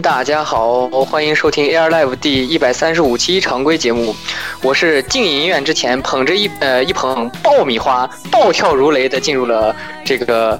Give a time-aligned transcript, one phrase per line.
[0.00, 4.14] 大家好，欢迎收听 Air Live 第一百三十五期常规节目。
[4.62, 10.58] 我是进影院之前捧着一呃一捧爆米花，暴跳如雷的进入了这个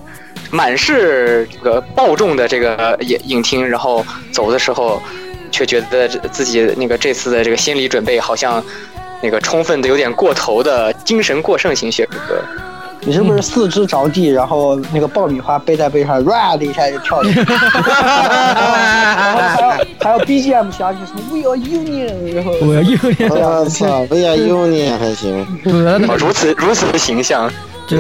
[0.51, 5.01] 满是这个爆重的这个影影厅，然后走的时候，
[5.51, 8.63] 却觉得自己那个这次的这个心理准备好像
[9.23, 12.43] 那个充分的有点过头的精神过剩型学哥。
[13.05, 17.29] 你是不是四肢着地，然后那个爆米花背在背上，ra 的一下就跳了？
[17.33, 17.45] 然
[19.35, 19.71] 后还有
[20.01, 27.51] 还有 BGM 响起，什么 We are Union，然后我要 Union， 我操，We are Union 还行，哦，如此如此的形象，
[27.89, 27.99] 就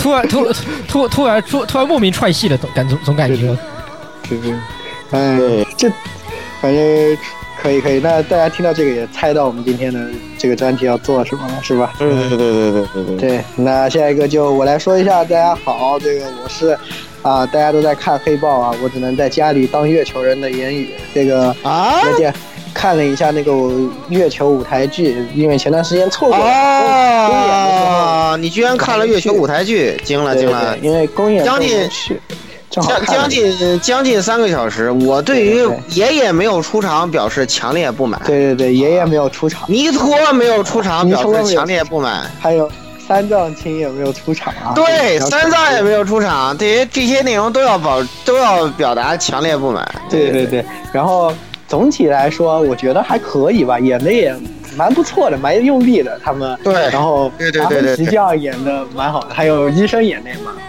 [0.00, 0.52] 突然突
[0.88, 3.36] 突突然突突然莫名串戏的感总总感觉，
[4.28, 4.52] 就是，
[5.12, 5.38] 哎，
[5.76, 5.88] 这
[6.60, 7.16] 反正。
[7.64, 9.98] 可以可以，那大家听到这个也猜到我们今天的
[10.36, 11.94] 这个专题要做什么了，是吧？
[11.98, 13.16] 对对对对对对对。
[13.16, 16.78] 对，那下一个就我来说一下，大家好，这个我是
[17.22, 20.90] 啊，大家都在看黑豹啊，我只能在家里当月球人的言语。
[21.14, 22.02] 这个啊，
[22.74, 23.50] 看了一下那个
[24.10, 32.20] 月球舞台剧，因为前段时间错过了公演的时候，你居然看了月球舞台剧，惊了惊了，因为公演将近去。
[32.82, 38.20] 将将近将近三个小时，我对于爷爷没有出场表示强烈不满。
[38.26, 42.70] 对对对，爷爷没有出场，尼托没有出场表示强烈不满，还有
[43.06, 44.72] 三藏亲也没有出场啊。
[44.74, 49.86] 对，三藏也没有出场，对于这些内容都要保都要表达强烈不满。
[50.10, 51.32] 对对对，然后
[51.68, 54.34] 总体来说，我觉得还可以吧，演的也
[54.76, 56.58] 蛮不错的，蛮用力的，他们。
[56.64, 60.60] 对，然后对对对对，这样演的蛮好的，还有医生演的也蛮好。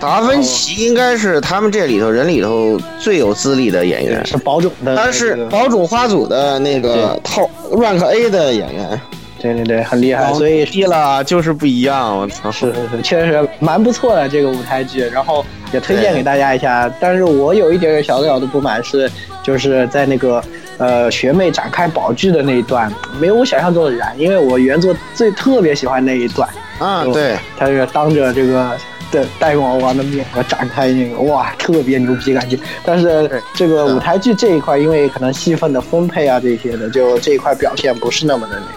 [0.00, 9.00] 达芬奇应该是他们这里头人里头最有资历的演员，是宝冢的，他是宝冢花组的那个套 rank A 的演员，
[9.40, 16.88] 对对对，很厉害，所以低了就是不一样，我操，是是是，确实蛮不错的这个舞台剧，然后也推荐给大家一下。
[17.00, 19.10] 但是我有一点小小的不满是，
[19.42, 20.40] 就是在那个
[20.78, 26.48] 呃学妹展开宝具的那一段，没有我想象中的燃，因为我原作最特别喜欢那一段，
[26.78, 28.76] 啊，对，他是当着这个。
[29.10, 32.58] 的戴王王的面和展开那个哇，特别牛逼感觉。
[32.84, 38.72] 但是这个舞台剧这一块，因为可能戏份的分配啊这些的，就这一块表现不是那么的那个。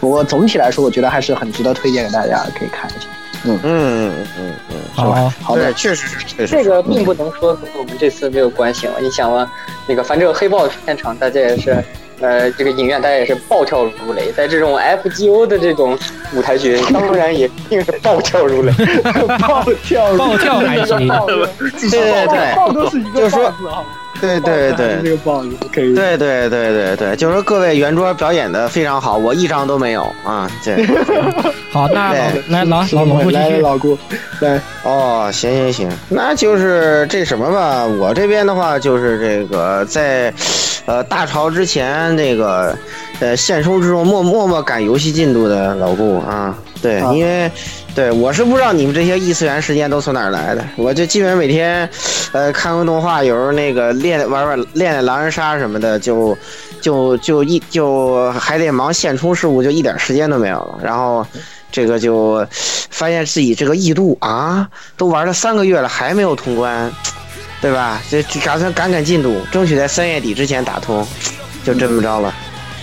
[0.00, 3.08] 不过总体来说，我觉得还是很值得推荐给大家，可以看一下。
[3.46, 6.46] 嗯嗯嗯嗯，好，好的，确实是。
[6.46, 8.94] 这个并不能说和我们这次没有关系了。
[9.00, 9.50] 你想嘛，
[9.86, 11.82] 那个反正黑豹片场大家也是。
[12.24, 15.98] 呃，这个影院大家也是暴跳如雷，在这种 FGO 的这种
[16.34, 18.72] 舞台剧，当然也一定是暴跳如雷，
[19.38, 21.06] 暴跳暴跳还行，
[21.90, 23.52] 对对对，暴都是一个说。
[24.20, 25.92] 对对对，这个棒子可以。
[25.94, 30.48] 对对对对对，就是说各位圆桌表演的非常好，我一张都没有啊。
[30.64, 30.86] 对，
[31.70, 32.14] 好，那
[32.48, 33.98] 来老老老顾来老顾，
[34.40, 40.32] 来，哦，行行行，那就是这什么吧，我这边的话就是这个在，
[40.86, 42.76] 呃，大潮之前这个，
[43.20, 47.50] 呃，现充之中默默默赶游戏进度的老顾啊，对，因为。
[47.94, 50.64] 对，我是不知道你们这些异次元时间都从哪儿来的。
[50.74, 51.88] 我就基本每天，
[52.32, 56.36] 呃，看个动画，有时候那个练玩玩练练狼人杀什么的，就
[56.80, 60.80] 就就一就还得忙现充事务，就一点时间都没有了。
[60.82, 61.24] 然后
[61.70, 62.44] 这个就
[62.90, 66.90] 发现自己这个异度啊，都玩了三个月了，还没有通关，
[67.64, 67.98] 对吧？
[68.10, 71.02] 这这打算赶赶进度，争取在三月底之前打通，
[71.64, 72.34] 就这么着了。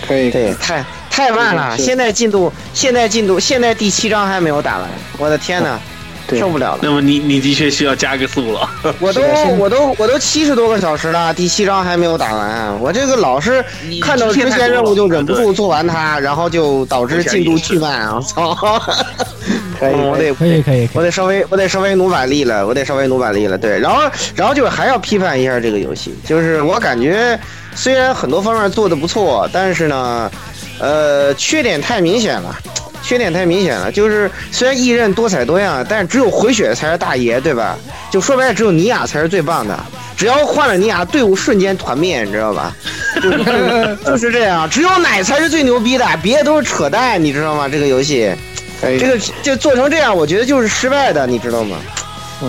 [0.04, 5.91] 可以，对，太太慢了，现在进度，现在进度，现在第七章还没有打完，我的天呐，对
[6.30, 6.78] 受不了了。
[6.82, 8.68] 那么你你的确需要加个速了。
[9.00, 9.22] 我都
[9.58, 13.64] 我都我都七十多个小时了，第七章还没有打完，我这个老是
[14.00, 18.14] 看到支线任务就忍不住做完它，然后就导致进度巨慢啊！
[18.14, 18.54] 我操！
[19.78, 23.58] 可以嗯我得可以可以可以我得稍微我得稍微努把力了，我得稍微努把力了。
[23.58, 24.02] 对，然后
[24.36, 27.38] 然后就是还要批判一下这个游戏，就是我感觉
[27.74, 30.30] 虽然很多方面做的不错，但是呢，
[30.78, 32.56] 呃，缺点太明显了。
[33.02, 37.76] 缺点太明显了，就是虽然异刃多彩多样，但是只有回血才是大爷，对吧？
[38.10, 39.78] 就说白了，只有尼亚才是最棒的。
[40.16, 42.74] 只要换了尼亚，队伍瞬间团灭，你知道吧？
[43.20, 47.68] 就是 就是这样，只有奶才是最牛逼的，别的都是扯淡，你知道吗？
[47.68, 48.32] 这个游戏，
[48.80, 51.76] 这个就做成这样，我觉得就是失败的，你知道吗？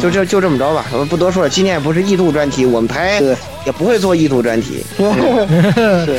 [0.01, 1.49] 就就就这么着吧，我们不多说了。
[1.49, 3.35] 今天也不是异度专题，我们台是
[3.65, 4.83] 也不会做异度专题。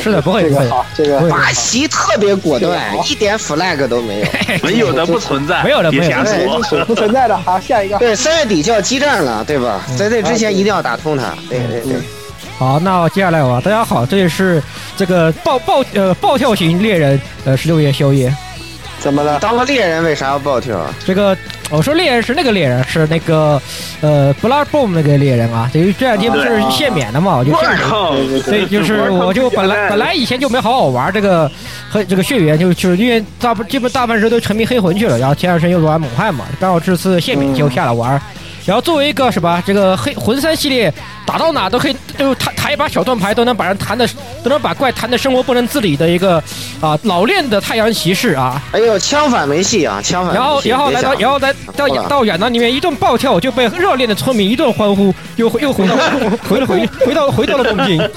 [0.01, 4.27] 是的，不会不会，这个好，这个巴西特别果断，一点 flag 都没有。
[4.63, 6.85] 没有的不存在，没有的别瞎没有的说。
[6.85, 7.37] 不存在的。
[7.37, 9.81] 好，下一个，对，三月底就要激战了，对吧？
[9.97, 11.35] 在这之前一定要打通它。
[11.49, 11.95] 对对对，
[12.57, 14.61] 好，那接下来我大家好，这里是
[14.95, 18.33] 这个暴暴呃暴跳型猎人呃十六夜宵夜。
[18.99, 19.39] 怎么了？
[19.39, 20.79] 当个猎人为啥要暴跳？
[21.05, 21.37] 这个
[21.69, 23.61] 我说猎人是那个猎人，是那个
[24.01, 31.49] 呃 Bloodborne 那个猎人啊，等于这两天不是限免的嘛，我就我限所以就是我就本来本来以前就没好好玩这个
[31.89, 38.19] 和这个血缘，就就是因为大部基本大部分人都沉迷黑魂去了，然后前段时间又玩猛汉嘛，刚好这次限免就下来玩。
[38.65, 40.91] 然后作为一个什么这个黑魂三系列，
[41.25, 44.07] 打到哪都可以，就弹弹一把小盾牌都能把人弹的，
[44.43, 46.43] 都能把怪弹的生活不能自理的一个
[46.81, 50.69] 啊老练的太阳骑士啊，哎呦，枪反没戏啊，枪反没戏。
[50.69, 55.95] 然后然后来到然后来到到远囊里面一顿暴跳，就被热烈的村民一顿欢呼，又回又回到
[56.49, 58.09] 回了回回到回到了梦境。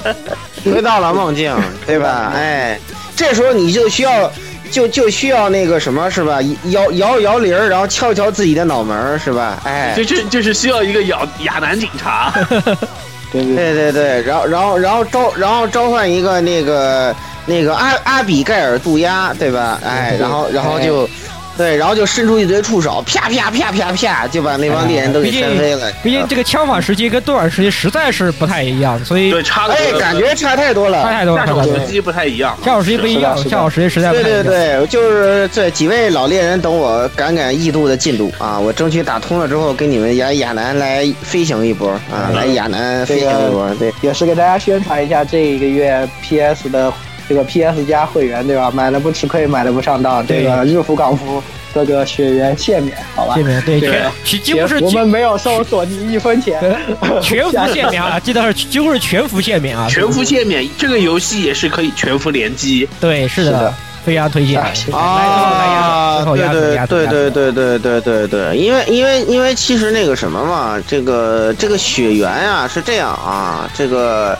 [0.65, 1.55] 回到了梦境，
[1.85, 2.31] 对吧？
[2.35, 2.77] 哎，
[3.15, 4.29] 这时候你就需要，
[4.71, 6.39] 就就需要那个什么，是吧？
[6.69, 9.59] 摇摇摇铃儿，然后敲敲自己的脑门儿，是吧？
[9.65, 12.33] 哎，就就就是需要一个亚亚男警察，
[13.31, 19.79] 对对对对对，然后然后然后召然后召唤一个那个那个阿阿比盖尔杜鸦，对吧？
[19.85, 21.09] 哎，然后然后就。
[21.59, 25.91] 对，然后就伸出一堆触手，啪啪啪啪啪，就把那帮猎人都给扇飞了。
[26.01, 31.03] 毕竟这个枪法时机跟盾耳时机实在是不太一样，所以对，差的哎，感觉差太多了。
[31.03, 31.45] 差太多了。
[31.45, 32.57] 下手时机不太一样。
[32.63, 34.43] 下手时机不一样，下手时机实在不对太一样。
[34.45, 38.57] 对对，就是这几位老猎人等我赶赶异度的进度啊！
[38.57, 42.31] 我争取打通了之后，跟你们亚亚南来飞行一波啊！
[42.33, 46.89] 来亚南飞行一波，对，也是给大家宣传一下这一个月 PS 的
[47.29, 48.71] 这个 PS 加会员，对吧？
[48.71, 50.25] 买了不吃亏，买了不上当。
[50.25, 51.41] 这个日服、港服
[51.71, 53.45] 这个血缘限免，好吧限？
[53.45, 56.59] 免对，几几乎是我们没有收索尼一分钱。
[57.21, 59.87] 全服限免啊，记得是几乎是全服限免啊。
[59.87, 62.89] 全服限免，这个游戏也是可以全服联机。
[62.99, 63.71] 对，是的
[64.03, 64.59] 非常推荐。
[64.91, 74.37] 啊对对对对对对对对对，因为因为因为其实那个什么嘛，这个这个血缘啊是这样啊，这个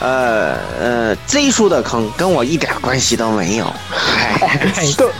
[0.00, 3.66] 呃呃 Z 叔的坑跟我一点关系都没有，
[4.40, 5.10] 哎，都，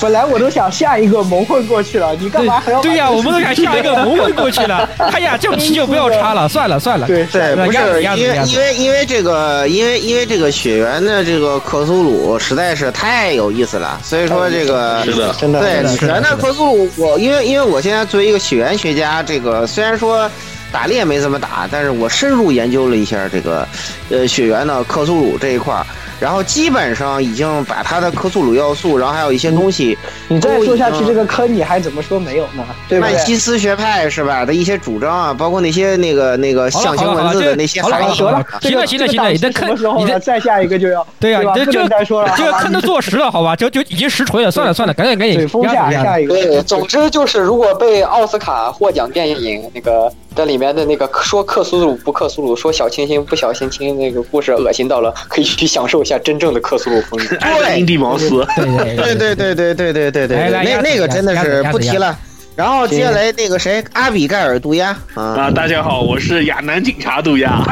[0.00, 4.88] 本来我都想下一个蒙混过去了，你干嘛还要对呀，这个我们都想下一个蒙混过去了。
[5.12, 7.06] 哎呀，这种题就不要插了，算了算了。
[7.06, 20.30] 对对，不是因为因为因为这个，因为因为这个血缘的这个克苏鲁实在是太有意思了，所以说这个是的真的对是的血缘的克苏鲁，我因为因为我现在作为一个血缘学家，这个虽然说
[20.76, 23.66] 打猎没怎么打，但是我深入研究了一下这个
[24.10, 25.86] 呃血缘的克苏鲁这一块儿，
[26.20, 29.96] 然后基本上已经把它的克苏鲁要素，然后还有一些东西，
[30.28, 32.62] 你再说下去这个坑，你还怎么说没有呢？
[32.90, 33.24] 对不曼对？
[33.24, 40.04] 西斯学派是吧的一些主张啊，包括那些那个那个象形文字的那些含义行了行了行了你的坑什么时候呢？
[40.04, 43.56] 你的再下一个就要对呀，这这个能再说了，这个坑都坐实了，好吧？
[43.56, 46.02] 就就已经实锤了，算了算了，赶紧赶紧对，封压下。
[46.04, 46.34] 下一个。
[46.34, 57.36] 对，总之就是，如果被奥斯卡获奖电影那个的里面的那个说克苏鲁不克苏鲁，说小清新不小清新那个故事恶心到了，可以去享受一下真正的克苏鲁风格。
[57.40, 62.16] 爱的因地毛斯，对对对对对对对对对那那个真的是不提了。
[62.54, 65.50] 然后接下来那个谁，阿比盖尔杜鸦啊，啊！
[65.50, 67.62] 大家好，我是亚南警察杜亚。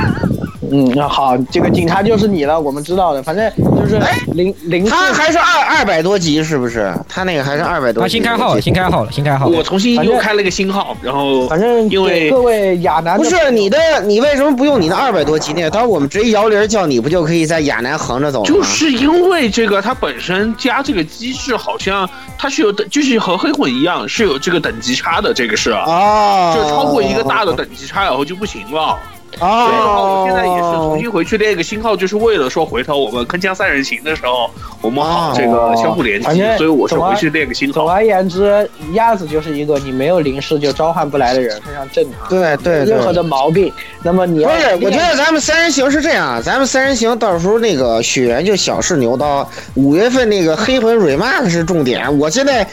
[0.74, 3.96] 嗯，那好，这个警察就是你了，我们知道的，反正就是
[4.32, 6.92] 零零他还是二二百多级是不是？
[7.08, 8.08] 他那个还是二百多他。
[8.08, 9.56] 新开号了，新开号了，新开号了。
[9.56, 15.70] 我重新又开了一个新号，然后反正因为各位亚男不是你的，你为什么不用你的二百多级呢？
[15.70, 18.48] 到时候我们直接摇铃叫你，不就可以在亚南横着走吗？
[18.48, 28.98] 就是因为这个，它本身加这个机制，好像它是有等，就是和黑魂一样是有这个等级差的，这个是，啊，就超过一个大的等级差以后就不行了。
[29.38, 34.50] 所以的话，哦，我现在也是重新回去练一个新号，就是为了说回头我们铿锵三人行的时候，
[34.80, 37.74] 我们好这个相互联系反正，所以我是回去练个新号。
[37.74, 43.72] 总而言之，鸭子就是一个你没有灵视就召唤不来的人，非常正常，对对对任何的毛病。
[44.02, 52.66] 那么你要不是，我觉得咱们三人行是这样，咱们三人行到时候那个血缘就小试牛刀，五月份那个黑魂 remake 是重点，我现在。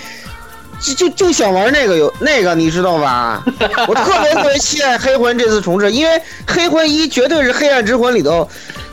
[0.81, 3.43] 就就就想玩那个有那个你知道吧？
[3.87, 8.47] 我特别特别期待黑魂这次重置，因为黑魂一绝对是黑暗之魂里头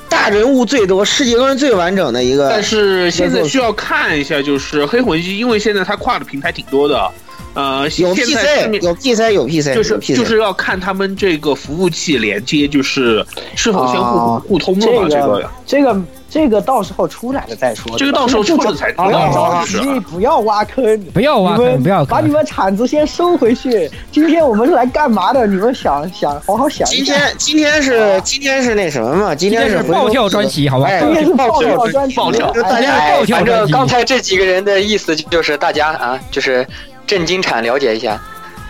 [0.09, 2.49] 大人物最多、世界观最完整的一个。
[2.51, 7.11] 但是现在需要看一下，就是黑魂一，因为现在它跨的平台挺多的，
[7.55, 13.25] 呃，有 PC 面有 PC 有 PC 就是就是要看他们这个服务器连接，就是
[13.57, 15.09] 是否相互啊互通了嘛？
[15.09, 17.97] 这这个个这个这个到时候出来了再说。
[17.97, 22.05] 这个到时候出了才知道不要着就是急，不要挖坑，不要挖坑，不要。
[22.05, 23.91] 把你们铲子先收回去。
[24.13, 25.47] 今天我们是来干嘛的？
[25.47, 27.05] 你们想想，好好想一想。
[27.05, 29.35] 今天今天是今天是那什么嘛？
[29.35, 30.87] 今今天是爆跳专辑，好吧？
[30.87, 36.67] 哎今天是爆对跳专辑，爆跳就大家哎爆跳反正刚才这几个人的意思就是大家啊，就是
[37.07, 38.21] 震惊产了解一下。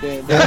[0.01, 0.39] 对对对，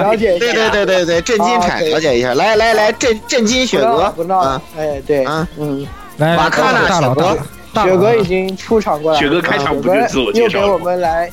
[0.00, 0.70] 了解一对下。
[0.70, 5.86] 对对对对对，震惊产了解一下，来来来，震震惊雪哥不闹啊，哎，对，啊嗯，
[6.16, 7.38] 来，瓦卡纳大佬，雪哥
[7.82, 11.30] 雪哥已经出场过来了，雪哥开场不就自我又介绍又给我们来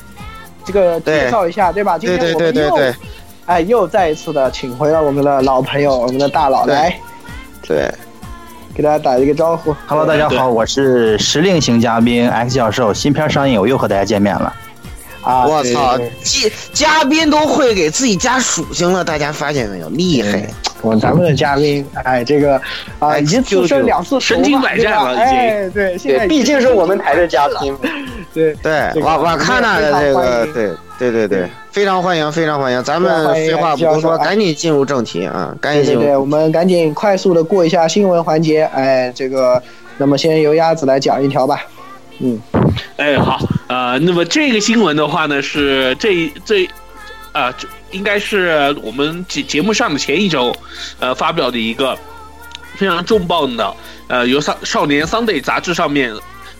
[0.64, 1.98] 这个介绍一下，对吧？
[1.98, 2.94] 今对对天我们又对对对
[3.46, 6.96] 哎，又再一次的请回了我们的老朋友，我们的大佬来
[7.66, 7.92] 对，
[8.74, 9.74] 给大家打一个招呼。
[9.86, 12.92] Hello，大家好，我是时令型嘉宾 X 教授。
[12.92, 14.52] 新片上映，我又和大家见面了。
[15.26, 15.44] 啊！
[15.44, 19.88] 我操嘉嘉宾都会给自己加属性了，大家发现没有？
[19.88, 20.48] 厉害！
[20.82, 22.54] 我咱们的嘉宾，哎，这个
[23.00, 27.76] 啊，哎已经自身两次头身经嘛百战了已经哎，对，现毕竟是我们台的嘉宾。
[28.32, 32.80] 对对这，个瓦瓦卡纳的这个，对对对对，非常欢迎，非常欢迎。
[32.84, 35.52] 咱们废话不多说，赶紧进入正题啊！
[35.60, 36.20] 赶紧进入。
[36.20, 38.62] 我们赶紧快速的过一下新闻环节。
[38.74, 39.60] 哎，这个，
[39.96, 41.64] 那么先由鸭子来讲一条吧。
[42.18, 42.40] 嗯，
[42.96, 46.68] 哎，好，呃，那么这个新闻的话呢，是这这，
[47.32, 47.54] 啊、
[47.90, 50.56] 应该是我们节节目上的前一周，
[50.98, 51.98] 呃，发表的一个
[52.74, 53.74] 非常重磅的，
[54.08, 56.14] 呃，由少少年 Sunday 杂志上面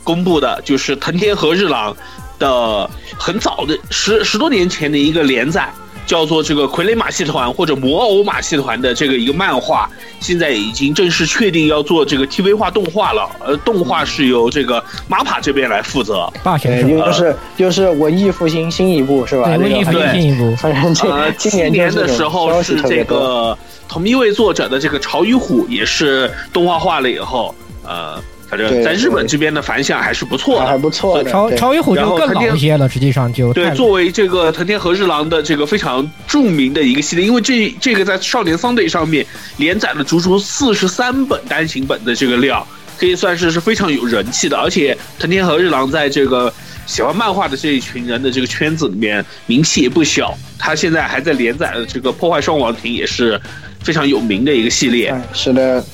[0.05, 1.97] 公布的，就是藤田和日郎
[2.39, 5.73] 的很早的十十多年前的一个连载。
[6.07, 13.29] 叫做这个《傀儡马戏团》或者《魔偶马戏团》的这个一个漫画，现在已经正式确定要做这个 TV 化动画了。
[13.45, 16.31] 呃，动画是由这个 MAPPA 这边来负责。
[16.35, 19.47] 对，霸先生，就是就是文艺复兴新一部是吧？
[19.57, 20.55] 对，文艺复兴新一步。
[20.61, 23.07] 反正这呃，今年的时候是这。
[23.07, 23.57] 个
[23.89, 27.55] 同一位作者的这个潮与虎也是动画化了以后，
[27.87, 30.79] 呃，反正在日本这边的反响还是不错的还的。
[30.79, 39.27] 不错的，对超超一虎就更然后藤田老一些了，实际上就对，作为这个藤田和日郎的这个非常著名的一个系列，因为这这个在少年 Sunday 上面
[39.57, 44.57] 连载了足足四十三本单行本的这个量，可以算是是非常有人气的。
[44.57, 46.53] 而且藤田和日郎在这个
[46.87, 53.41] 喜欢漫画的这一群人的这个圈子里面名气也不小，他现在还在连载的这个《破坏双王庭》也是
[53.83, 55.09] 非常有名的一个系列。
[55.09, 55.85] 哎，是的，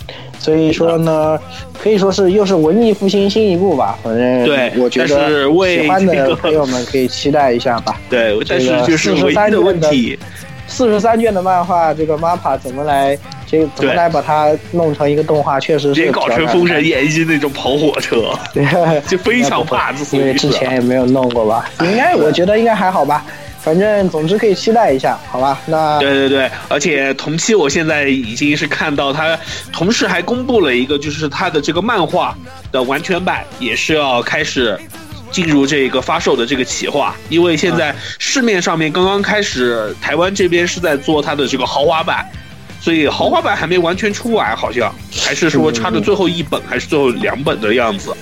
[0.43, 1.39] 所以说呢，
[1.81, 3.97] 可以说是又是文艺复兴新一步吧。
[4.03, 8.01] 反正对我觉得为喜欢的朋友们可以期待一下吧。
[8.11, 10.19] 对，但是就是唯一的问题，
[10.67, 18.67] 四十三卷的漫画，这个 MAPPA 怎么来这个怎么来把它弄成一个动画，确实是搞成《封神演义》那种跑火车，对，
[19.07, 23.25] 就非常怕这因为之前也没有弄过吧，应该我觉得应该还好吧。
[23.62, 25.59] 反正总之可以期待一下，好吧？
[25.66, 29.38] 那对对对，而且同期我现在已经是看到他，
[29.73, 32.37] 同时还公布了一个，就是他的这个漫画
[32.73, 34.78] 的完全版也是要开始
[35.31, 42.26] 进入这个发售的这个企划，因为现在市面上面刚刚开始，台湾这边是在做它的这个豪华版。
[42.81, 44.92] 所以豪华版还没完全出完，好像
[45.25, 48.12] 还是说差的最后一本还是最后两本的样子。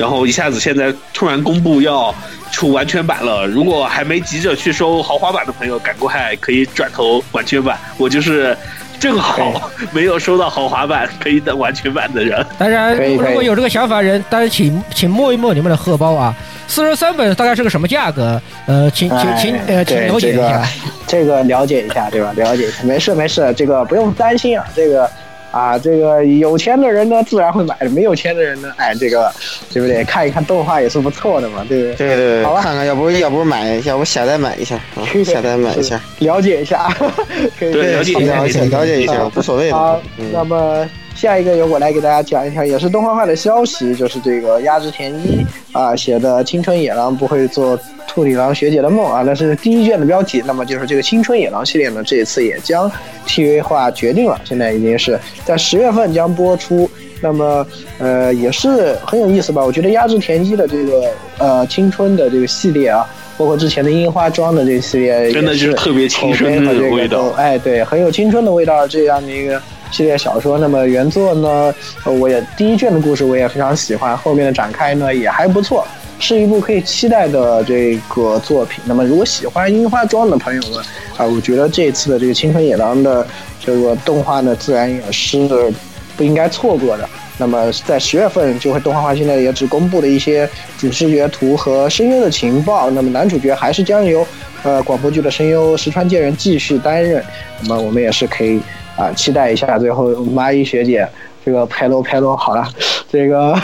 [0.00, 2.14] 然后一下子现在突然公布要
[2.50, 7.78] 出完全版了，如果还没急着去收豪华版的朋友，赶快可以转投完全版。
[7.98, 8.56] 我就是
[8.98, 12.42] 正好没有收到豪华版，可以等完全版的人。
[12.58, 16.34] 当然，如果有这个想法的人，当然请请摸一摸你们的荷包啊。
[16.66, 18.40] 四十三本大概是个什么价格？
[18.66, 20.66] 呃，请请请呃，请了解一下。
[21.06, 22.32] 这个了解一下，对吧？
[22.36, 25.10] 了解一下，没事没事，这个不用担心啊，这个。
[25.50, 29.32] 啊，这个有钱的人呢，自然会买的；没有钱的人呢，哎，这个
[29.72, 30.04] 对不对？
[30.04, 32.08] 看一看动画也是不错的嘛，对不对？
[32.08, 34.78] 对对，好吧，看看，要不要不买，要不下单买一下，
[35.24, 36.88] 下单买一下，了解一下，
[37.58, 39.76] 可以了解一下，了解一下，无所谓的。
[39.76, 40.00] 好，
[40.32, 40.88] 那么。
[41.20, 50.42] 下一个由我来给大家讲一条，也是动画化的消息，就是这个鸭之田一啊写的《青春野狼不会做兔女郎学姐的梦》啊，那是第一卷的标题。
[50.46, 52.90] 那么就是这个《青春野狼》系列呢，这一次也将
[53.26, 56.90] TV 化决定了，现在已经是在十月份将播出。
[57.20, 57.66] 那么
[57.98, 59.62] 呃也是很有意思吧？
[59.62, 67.28] 我觉得鸭之田一的这个呃青春的这个系列啊，包括之前的樱花庄的这个系列，真的是特别青春的味道。
[67.36, 69.60] 哎，对，很有青春的味道，这样的一个。
[69.90, 71.74] 系列小说，那么原作呢？
[72.04, 75.86] 我也第一卷的故事我也非常喜欢，后面的展开呢也还不错，
[76.18, 78.82] 是一部可以期待的这个作品。
[78.86, 80.78] 那么如果喜欢樱花庄的朋友们
[81.16, 83.26] 啊，我觉得这次的这个青春野狼的
[83.58, 85.72] 这个动画呢，自然也是
[86.16, 87.08] 不应该错过的。
[87.36, 92.90] 那么在十月份就会动画化，现在也只公布了一些主视觉图和声优的情报。
[92.90, 94.26] 那么男主角还是将由
[94.62, 97.24] 呃广播剧的声优石川健人继续担任。
[97.62, 98.60] 那么我们也是可以。
[99.00, 101.08] 啊，期待一下，最后蚂蚁学姐
[101.42, 102.68] 这个拍楼拍楼，好了，
[103.10, 103.56] 这个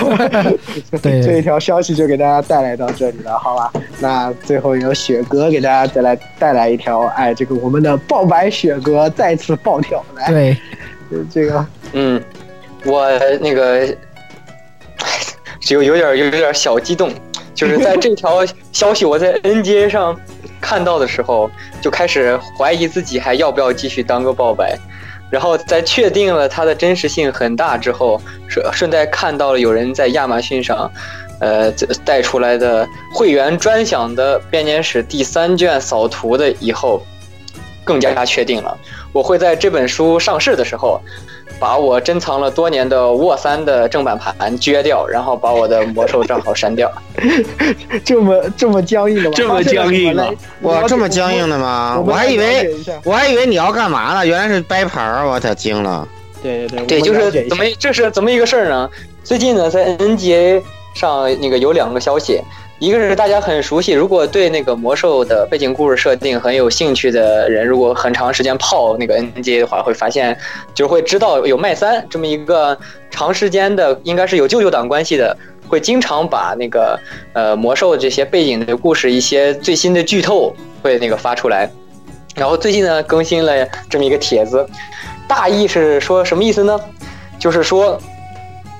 [1.02, 3.71] 这一条消息就给大家带来到这里了，好吧？
[4.00, 10.57] 那最后由雪哥给大家带来带来一条，哎，这个我们的爆白雪哥再次爆跳来，对，
[11.31, 12.19] 这个，嗯，
[12.87, 13.07] 我
[13.38, 13.87] 那个
[15.69, 17.11] 有有点有点小激动，
[17.55, 20.19] 就是在这条消息我在 N J 上
[20.62, 21.50] 看到的时候，
[21.83, 24.78] 就开始怀疑自己还要不要继续当个爆白。
[25.30, 30.90] 然后在确定了它的真实性很大之后，顺顺带看到了有人在亚马逊上，
[31.40, 31.73] 呃，
[32.04, 37.02] 带出来的会员专享的编年史第三卷扫图的以后，
[37.85, 38.76] 更加确定了，
[39.12, 41.00] 我会在这本书上市的时候。
[41.59, 46.91] 把我珍藏了多年的沃三的正版盘撅掉，然后把我的魔兽账号删掉。
[48.05, 49.35] 这么这么僵硬的吗？
[49.37, 52.03] 这么僵硬的，哇，这么僵硬的吗？
[52.07, 54.27] 我还以为我还以为你要干嘛呢？
[54.27, 56.07] 原来是掰盘儿，我操惊了。
[56.43, 58.91] 对对对，对，就是怎么这是怎么一个事儿呢？
[59.25, 60.63] 最近呢，在 NGA
[60.95, 62.41] 上那个有两个消息。
[62.78, 70.37] 一个是大家很熟悉，如果对那个魔兽的背景故事设定很有兴趣的人，如果很长时间泡那个 NJ 的话，会发现
[70.74, 72.77] 就会知道有麦三这么一个
[73.11, 75.35] 长时间的，应该是有舅舅党关系的，
[75.66, 77.01] 会经常把那个
[77.33, 81.70] 呃魔兽这些背景的故事一些最新的剧透会那个发出来。
[82.35, 84.68] 然后最近呢更新了这么一个帖子，
[85.27, 86.79] 大意是说什么意思呢？
[87.38, 87.98] 就是说，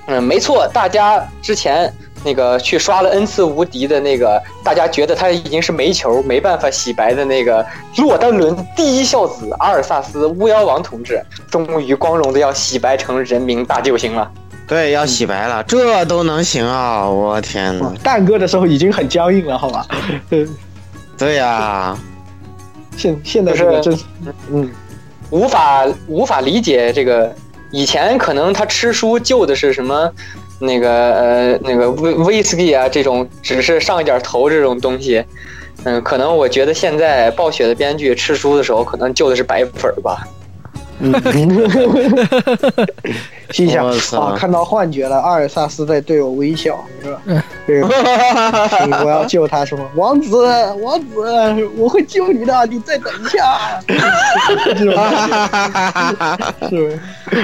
[0.07, 1.91] 嗯，没错，大家之前。
[2.27, 7.65] 那个去刷了 N 次无敌的那个，大家觉得他已经是煤球，没办法洗白的那个
[7.99, 14.29] 洛丹伦第一孝子阿尔萨斯巫妖王同志，终于光荣的要洗白成人民大救星了。
[14.67, 17.09] 对，要洗白了，这都能行啊！
[17.09, 19.87] 我天哪，蛋哥的时候已经很僵硬了，好吧？
[21.17, 21.97] 对呀，
[22.97, 23.97] 现现在是真
[24.51, 24.69] 嗯，
[25.31, 27.33] 无法无法理解这个，
[27.71, 30.11] 以前可能他吃书救的是什么？
[30.59, 35.23] 那个呃，那个威威士忌啊，这种只是上一点头这种东西，
[35.85, 40.27] 嗯，可能我觉得现在暴雪的编剧吃书的时候，可能救的是白粉吧。
[40.99, 41.13] 嗯，
[43.51, 43.87] 心想
[44.19, 47.21] 啊，看到幻觉了，阿尔萨斯在对我微笑，是吧？
[47.67, 47.83] 对，
[49.05, 50.45] 我要救他，什么王子，
[50.83, 51.07] 王子，
[51.77, 53.79] 我会救你的，你再等一下。
[54.77, 56.39] 是吧
[56.71, 56.99] 是？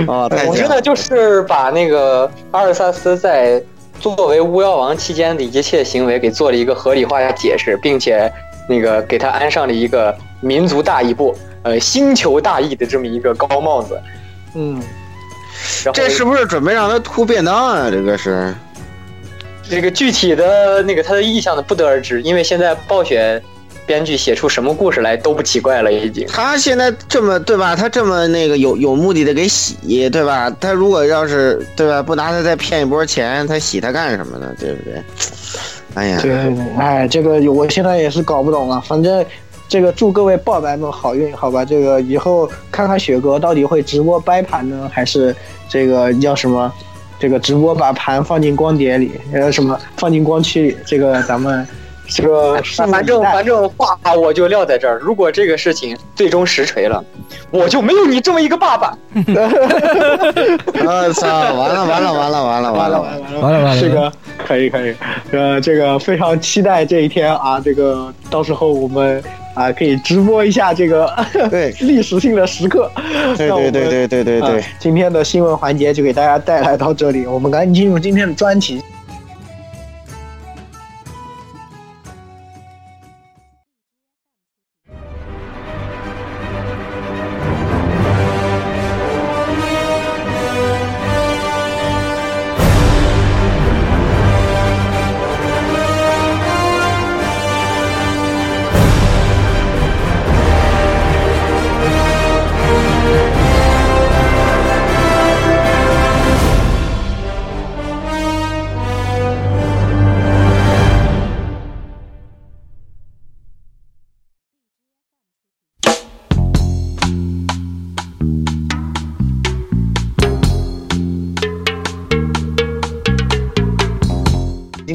[0.09, 3.63] 啊，我觉得就是把那个阿尔萨斯在
[4.01, 8.33] 作为巫妖王期间的一切行为给做了一个合理化解释，并且
[8.69, 11.37] 那个给他安上了一个民族大义部。
[11.65, 14.01] 呃，星球大义的这么一个高帽子，
[14.55, 14.83] 嗯，
[15.95, 17.89] 这是不是准备让他吐便当啊？
[17.89, 18.53] 这个是，
[19.63, 22.21] 这个具体的那个他的意向呢，不得而知。
[22.23, 23.41] 因为现在暴雪
[23.87, 26.27] 编剧写出什么故事来都不奇怪了，已经。
[26.27, 27.77] 他现在这么对吧？
[27.77, 30.51] 他这么那个有有目的的给洗对吧？
[30.61, 34.53] 他如果要是对吧，不拿他再骗一波钱，他洗他干什么呢？
[34.59, 35.01] 对不对？
[35.95, 36.33] 哎呀，对，
[36.77, 39.25] 哎，这个我现在也是搞不懂了，反正。
[39.73, 41.65] 这个祝各位爆白们好运，好吧？
[41.65, 45.35] 这个以后看看雪哥到底会直播掰盘呢，还是
[45.67, 46.71] 这个叫什么？
[47.19, 50.77] 这个直播把盘放进光碟里，呃，什么放进光驱里？
[50.85, 51.67] 这个咱们
[52.07, 57.03] 这个反正反正话我就撂在这儿，如果这个事情最终实锤了，
[57.51, 58.95] 我就没有你这么一个爸爸。
[59.15, 59.23] 我
[61.17, 61.27] 操！
[61.55, 63.41] 完了完了完了完了完了完了！
[63.41, 64.13] 完了完了，这个
[64.47, 64.95] 可以可以，
[65.31, 69.23] 呃，这个非常期待这一天啊，这个到时候我们
[69.55, 71.11] 啊可以直播一下这个
[71.51, 72.91] 对 历史性的时刻。
[73.37, 78.83] 对对对对对对对啊，今天的新闻环节就给大家带来到这里，我们赶紧进入今天的专题。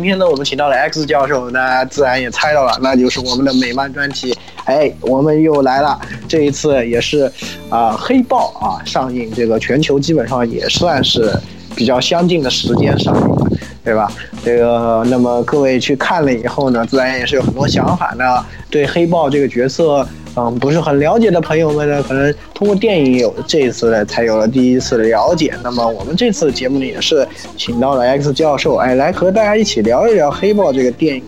[0.08, 4.34] 今天呢，我们请到了 X 教授，那自然也猜到了，那就是我们的美漫专题。
[4.64, 7.30] 哎，我们又来了，这一次也是
[7.70, 11.38] 啊、黑豹啊上映，这个全球基本上也算是
[11.76, 13.52] 比较相近的时间上映了，
[13.84, 14.10] 对吧？
[14.46, 18.24] 这个，那么各位去看了以后呢，自然也是有很多想法呢。
[18.70, 25.54] 对黑豹这个角色，嗯，不是很了解的朋友们呢，可能通过电影有这一次呢才有了第一次的了解。
[25.64, 31.24] 那么我们这次节目呢，也是请到了 X 教授，哎，来和大家一起聊一聊黑豹这个电影。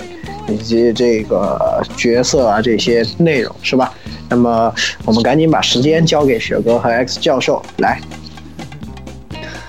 [0.47, 3.93] 以及这个角色啊这些内容是吧？
[4.27, 4.73] 那么
[5.05, 7.99] 我们赶紧把时间交给雪哥和 X 教授来。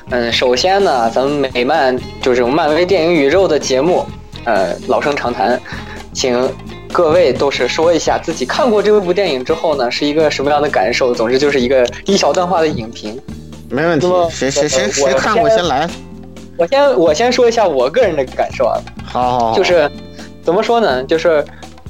[0.09, 4.07] 嗯，首先呢，咱们美漫就是这种漫威电影宇宙的节目，
[4.45, 5.61] 呃，老生常谈，
[6.15, 6.35] 请
[6.93, 11.15] 各位都是说一下自己看过这部电影之后呢，是一个什么样的感受。
[11.15, 13.19] 总之就是一个一小段话的影评。
[13.69, 14.07] 没问题。
[14.31, 15.89] 谁谁谁呃谁看过我先来。
[16.57, 19.91] 我先我先说一下我个人的感受啊，好好好，就是
[20.43, 21.03] 怎么说呢？
[21.05, 21.43] 就是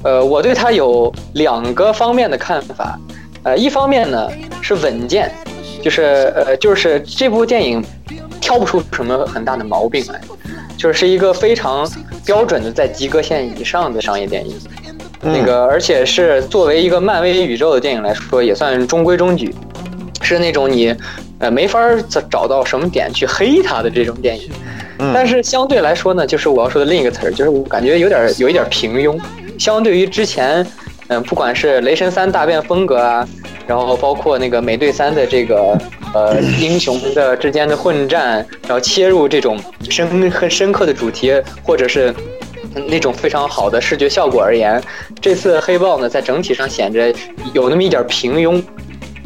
[0.03, 2.97] 呃，我对它有两个方面的看法。
[3.43, 4.29] 呃，一方面呢
[4.61, 5.31] 是稳健，
[5.81, 7.83] 就是呃，就是这部电影
[8.39, 10.21] 挑不出什么很大的毛病来，
[10.77, 11.89] 就是一个非常
[12.23, 14.55] 标准的在及格线以上的商业电影。
[15.23, 19.53] 嗯那个，而且是作为一个漫威宇宙的电影来说，也算中规中矩，
[20.21, 20.95] 是那种你
[21.39, 24.49] 呃没法儿找找到什么点去黑它的这种电影。
[24.99, 29.19] 嗯但是相对来说呢，就是我要说的另一个词儿，就是我感觉有点儿有一点儿平庸，
[29.57, 30.65] 相对于之前，
[31.07, 33.27] 嗯、不管是雷神三大变风格啊，
[33.65, 35.75] 然后包括那个美队三的这个
[36.13, 42.13] 呃英雄的之间的混战，然后切入这种深很深刻的主题，或者是
[42.87, 44.81] 那种非常好的视觉效果而言，
[45.19, 47.13] 这次黑豹呢在整体上显着
[47.53, 48.61] 有那么一点平庸，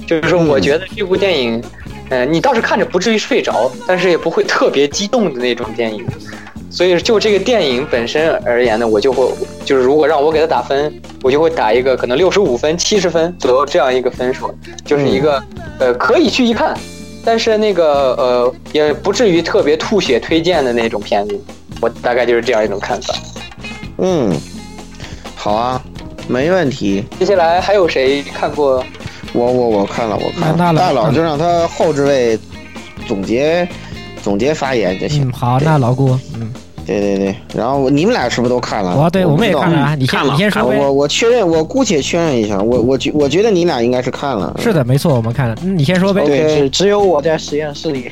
[0.07, 1.63] 就是说我觉得这部电影。
[2.09, 6.05] 呃，你倒是看着不至于睡着，但是也不会特别激动的那种电影。
[6.69, 9.27] 所以就这个电影本身而言呢，我就会
[9.65, 14.53] 就是如果让我给他打分，我就会打一个可能六十五分、七十分左右这样一个分数，
[14.85, 15.43] 就是一个
[15.79, 16.77] 呃可以去一看，
[17.23, 21.35] 但是那个呃也不至于特别吐血推荐的那种片子。
[21.81, 23.15] 我大概就是这样一种看法。
[23.97, 24.35] 嗯，
[25.35, 25.81] 好啊，
[26.27, 27.03] 没问题。
[27.19, 28.83] 接下来还有谁看过？
[29.33, 30.55] 我我我看了，我看了。
[30.57, 32.39] 那那大佬就让他后置位
[33.07, 33.67] 总结
[34.23, 35.27] 总结发言就行。
[35.27, 36.53] 嗯，好，那老顾，嗯，
[36.85, 38.95] 对对对，然后你们俩是不是都看了？
[38.95, 40.63] 我对我们也看了啊，你先看了你先说。
[40.63, 44.55] 我我确认，我姑且确认一下，我我觉我觉得你俩应该是看了。
[44.61, 46.23] 是的，没错，我们看了，嗯，你先说呗。
[46.25, 48.11] 对，只只有我在实验室里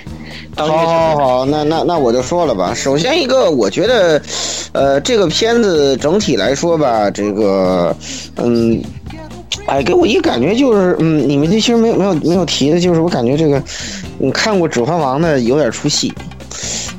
[0.56, 0.86] 当好。
[0.86, 2.74] 好好，那那那我就说了吧。
[2.74, 4.22] 首先一个，我觉得，
[4.72, 7.96] 呃，这个片子整体来说吧，这个，
[8.38, 8.82] 嗯，
[9.68, 13.62] 哎，给我一个感觉就是，嗯，你们这其实没有没有没有提的，就是我感觉这个，
[14.18, 16.12] 你看过《指环王》的有点出戏，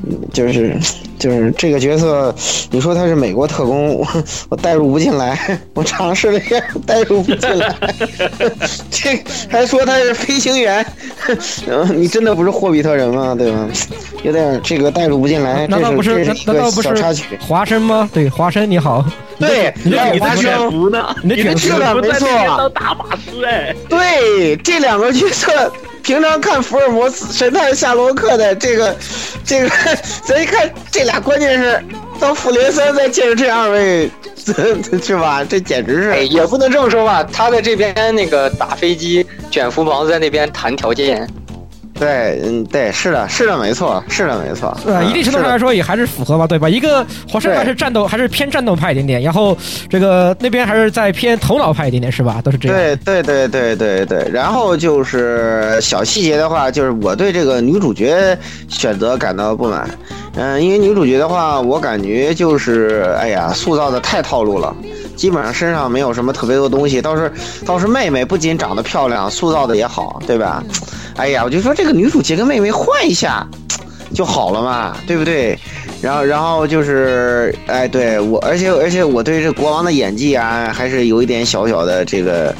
[0.07, 0.77] 嗯就是
[1.25, 2.35] 就是这个角色，
[2.71, 4.07] 你说他是美国特工，我
[4.51, 7.75] 我代入不进来，我尝试了一下，代入不进来，
[8.91, 10.85] 这还说他是飞行员，
[11.67, 13.35] 嗯，你真的不是霍比特人吗？
[13.35, 13.67] 对吧？
[14.23, 16.23] 有点这个代入不进来，难道不是？
[16.27, 17.39] 这是这难是一个难道不是小插曲。
[17.41, 18.11] 华生吗？
[18.13, 19.03] 对，华生你好。
[19.39, 21.17] 对，你的华生，卷福呢？
[21.23, 22.29] 你的卷福没错
[22.75, 25.73] 大法师哎，对这两个角色，
[26.05, 28.95] 平常看福尔摩斯、神探夏洛克的这个，
[29.43, 29.71] 这个，
[30.23, 31.83] 咱一看这俩，关键是
[32.21, 34.11] 到复联三再见着这二位，
[35.03, 35.43] 是吧？
[35.43, 41.27] 这简直，是，也不能这么说吧，他在这边那个打飞机，卷福王在那边谈条件。
[41.99, 44.77] 对，嗯，对，是的，是的，没错，是的，没错。
[44.85, 46.69] 呃，一定程度上来说也还是符合吧，对吧？
[46.69, 49.57] 一个华生还是战斗，还是偏战斗派一点点，然后
[49.89, 52.41] 这个那边还是在偏头脑派一点点，是吧？
[52.43, 52.77] 都是这样。
[52.77, 54.31] 对对对对对对。
[54.33, 58.37] 然后就是小细节的话，就是我对这个女主角
[58.69, 59.89] 选择感到不满。
[60.37, 64.75] 嗯，因为女主角的话，我感觉就是，哎呀，塑造的太套路了。
[65.17, 67.33] 基本上身上没有什么特别多东西，倒是
[67.65, 70.63] 倒是妹妹不仅长得漂亮，塑造的也好，对吧？
[71.17, 73.47] 哎呀，我就说这个女主角跟妹妹换一下
[74.13, 75.59] 就好了嘛，对不对？
[76.03, 82.55] 然后然后就是，哎，对我，而且而且我对这国王的演技啊，还是有一点小小的这个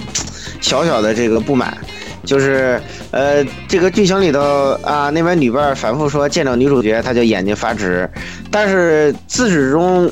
[0.61, 1.77] 小小的这个不满。
[2.25, 4.41] 就是呃，这个剧情里头
[4.83, 8.09] 啊，那边女伴反复说见到女主角她就眼睛发直，
[8.51, 10.11] 但是自始至终。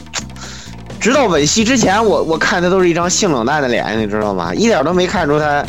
[1.02, 4.54] 直到吻戏之前，我我看的都是一张性冷淡的脸，你知道吗？
[4.54, 5.66] 一点都没看出他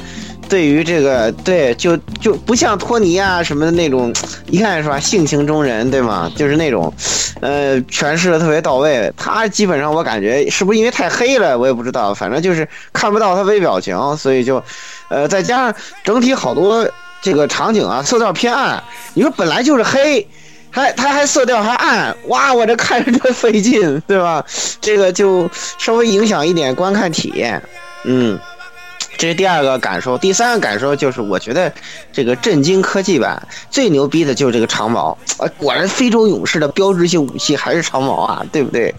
[0.47, 4.13] 对于这个对就就不像托尼啊什么的那种，
[4.45, 6.31] 一看是吧性情中人对吗？
[6.35, 6.93] 就是那种，
[7.41, 9.11] 呃，诠释的特别到位。
[9.17, 14.63] 他基本上我感觉是不是因为太黑了，我也不知道，反正就是看不到他微表情，所以就，
[15.09, 16.87] 呃，再加上整体好多
[17.23, 18.83] 这个场景啊色调偏暗，
[19.15, 20.27] 你说本来就是黑。
[20.73, 22.51] 还它还色调还暗，哇！
[22.51, 24.43] 我这看着这费劲， 对吧？
[24.81, 27.61] 这个就稍微影响一点观看体验，
[28.05, 28.39] 嗯，
[29.15, 30.17] 这是第二个感受。
[30.17, 31.71] 第三个感受就是，我觉得
[32.11, 38.93] 这个震惊科技版最牛逼的就是这个长矛，啊，果然非洲勇士的标志性武器还是长矛啊，对不对？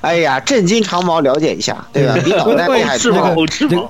[0.00, 2.16] 哎呀，震惊长矛，了解一下，对吧？
[2.24, 3.34] 比导弹厉害多了。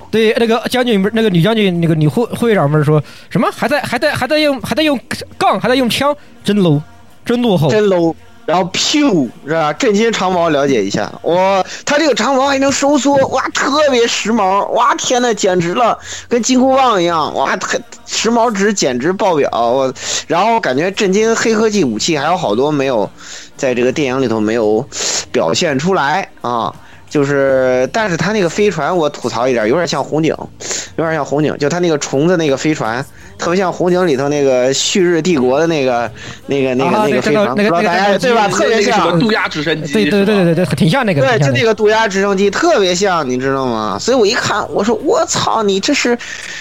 [0.11, 4.99] 对，那个将军不是那个女将军，那个女会会长不是说什么还在还在还在用还在用
[5.37, 6.81] 杠还在用枪，真 low。
[7.29, 8.15] 真落后，真 low。
[8.47, 9.71] 然后噗，是吧？
[9.75, 15.99] 震惊长矛了解一下，哇，它这个长矛还能收缩，哇，特别时髦，哇，天呐，简直了，
[16.31, 19.93] 跟金箍棒一样，哇，特时髦值简直爆表，我，
[20.27, 23.11] 然后感觉震惊黑科技武器还有好多没有
[23.55, 24.83] 在这个电影里头没有
[25.31, 26.75] 表现出来啊。
[27.09, 30.35] 就是，但是他那个飞船，我吐槽一点，有点像红警，
[30.97, 33.05] 有点像红警，就他那个虫子那个飞船，
[33.39, 36.11] 特别像红警里头那个旭日帝国的那个、
[36.47, 38.47] 那个、那个、那个飞船，不知道大家对吧？
[38.49, 41.23] 特别像渡鸦直升机，对对对对对对，挺像那个。
[41.23, 43.97] 对，就那个渡鸦直升机特别像，你知道吗？
[43.99, 46.19] 所以我一看，我说我操，你这是，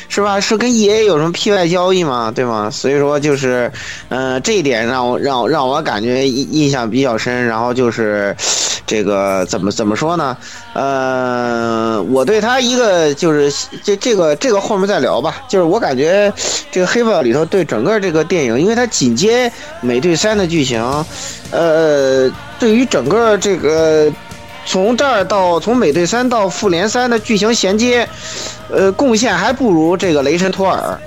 [0.07, 0.39] 是吧？
[0.39, 2.31] 是跟 EA 有什么 P 外交易吗？
[2.33, 2.69] 对吗？
[2.71, 3.69] 所以说就是，
[4.10, 7.45] 嗯、呃，这一点让我让让我感觉印印象比较深。
[7.45, 8.36] 然后就是
[8.86, 10.37] 这个怎么怎么说呢？
[10.73, 13.52] 呃，我对他一个就是
[13.84, 15.41] 这这个这个后面再聊吧。
[15.47, 16.32] 就是我感觉
[16.71, 20.82] 这个黑豹里头对整个这个电影，因为它紧接美队三的剧情，
[21.52, 24.12] 呃，对于整个这个
[24.65, 28.08] 从这儿到从美队三到复联三的剧情衔接，
[28.69, 31.00] 呃，贡献还不如这个雷神托尔。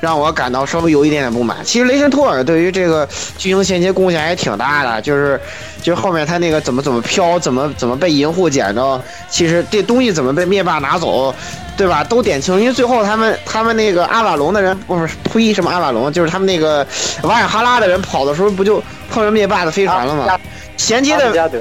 [0.00, 1.58] 让我感到稍微有一点点不满。
[1.64, 3.06] 其实雷神托尔对于这个
[3.38, 5.40] 剧情衔接贡献还挺大的，就是
[5.82, 11.34] 就是后面他那个怎么怎么飘，怎么怎么被银护捡着，其实这东西怎么被灭霸拿走，
[11.76, 12.02] 对吧？
[12.02, 12.58] 都点清。
[12.58, 16.86] 因为最后他们他们那个阿瓦隆的人不是呸什么阿瓦隆，就是他们那个
[17.22, 20.38] 瓦尔哈拉的人跑的时候不就碰上灭霸的飞船了吗？
[20.76, 21.52] 衔接的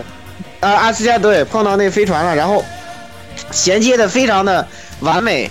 [0.62, 2.63] 啊阿斯加德碰到那飞船了，然后
[3.52, 4.65] 衔接的非常的
[5.02, 5.49] 完美。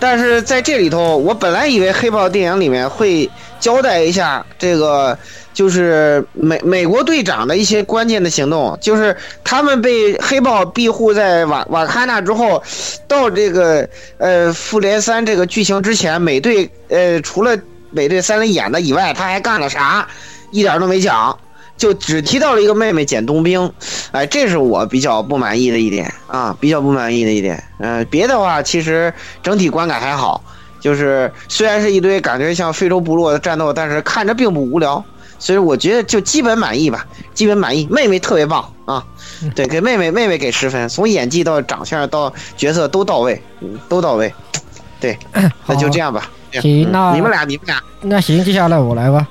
[0.00, 5.18] 但是在这里头，我本来以为黑豹电影里面会交代一下这个，
[5.52, 12.62] 就是美美国队长的一些关键的行动，就是他们被黑豹庇护在瓦瓦坎纳之后，
[13.08, 17.58] 到这个呃复联三这个剧情之前，美队呃除了
[17.90, 20.06] 美队三里演的以外，他还干了啥，
[20.52, 21.36] 一点都没讲。
[21.78, 23.72] 就只提到了一个妹妹捡冬兵，
[24.10, 27.62] 哎，这是我比较不满意的一点啊，比较不满意的一点。
[27.78, 30.42] 嗯、呃，别的话其实整体观感还好，
[30.80, 35.02] 就是虽然是一堆感觉像非洲部落的战斗，但是看着并不无聊，
[35.38, 37.86] 所以我觉得就基本满意吧，基本满意。
[37.90, 39.06] 妹妹特别棒啊，
[39.54, 44.34] 对，给妹妹妹妹给十分，从演技到长相到角色都到位，嗯，都到位。
[45.00, 45.16] 对，
[45.64, 46.28] 那就这样吧。
[46.52, 49.26] 行，那你们俩，你们俩，那行，接下来我来吧。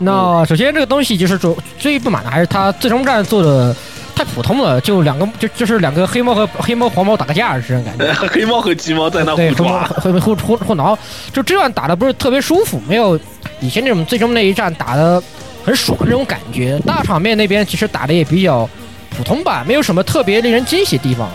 [0.00, 3.74] 那首先这个东西就是主最不满的还是他最终战做的
[4.14, 8.12] 太普通了，就两个就就是两个黑猫和黑猫黄猫打个架这种感觉。
[8.28, 10.98] 黑猫和鸡猫在那对互抓，互互互互挠，
[11.32, 13.18] 就这样打的不是特别舒服，没有
[13.60, 15.22] 以前那种最终那一战打的
[15.64, 16.78] 很爽那种感觉。
[16.86, 18.68] 大场面那边其实打的也比较
[19.16, 21.28] 普通吧，没有什么特别令人惊喜的地方。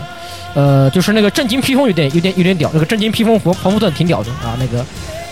[0.54, 4.86] 呃，就是那个震惊披风有点有点有点屌，那个震惊披风防防护盾挺屌的啊，那个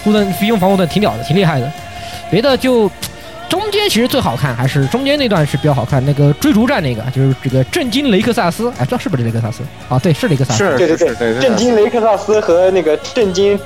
[0.03, 1.71] 护盾飞鹰防护盾挺屌的，挺厉害的。
[2.31, 2.89] 别的就
[3.49, 6.03] 中间其实最好看，还是中间那段是比较好看。
[6.05, 9.63] 那个追逐战那个，就是这个震惊雷克萨斯，哎，这是不是雷克萨斯？
[9.89, 10.77] 啊，对，是雷克萨斯。
[10.77, 13.59] 对对对，震惊雷克萨斯和那个震惊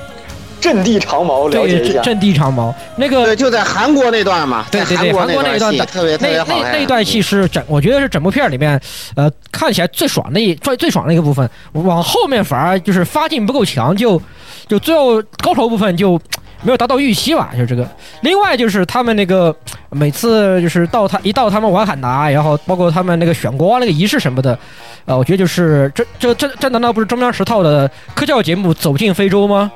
[0.64, 2.00] 阵地长矛，了解一下。
[2.00, 6.72] 对阵地长矛那个对，就在韩国那段嘛，对对对，韩韩国那一段特别特别那好看。
[6.72, 8.80] 那那段戏是整，我觉得是整部片里面，
[9.14, 11.48] 呃，看起来最爽的一最最爽的一个部分。
[11.72, 14.20] 往后面反而就是发劲不够强，就
[14.66, 16.18] 就最后高潮部分就
[16.62, 17.86] 没有达到预期吧，就这个。
[18.22, 19.54] 另外就是他们那个
[19.90, 24.58] 每次就是到他一到他们瓦坎达，然后包括他们那个选国王那个仪式什么的，
[25.04, 29.70] 呃，我觉得就是这这这这难道不是中央十套的科教节目《走进非洲》吗？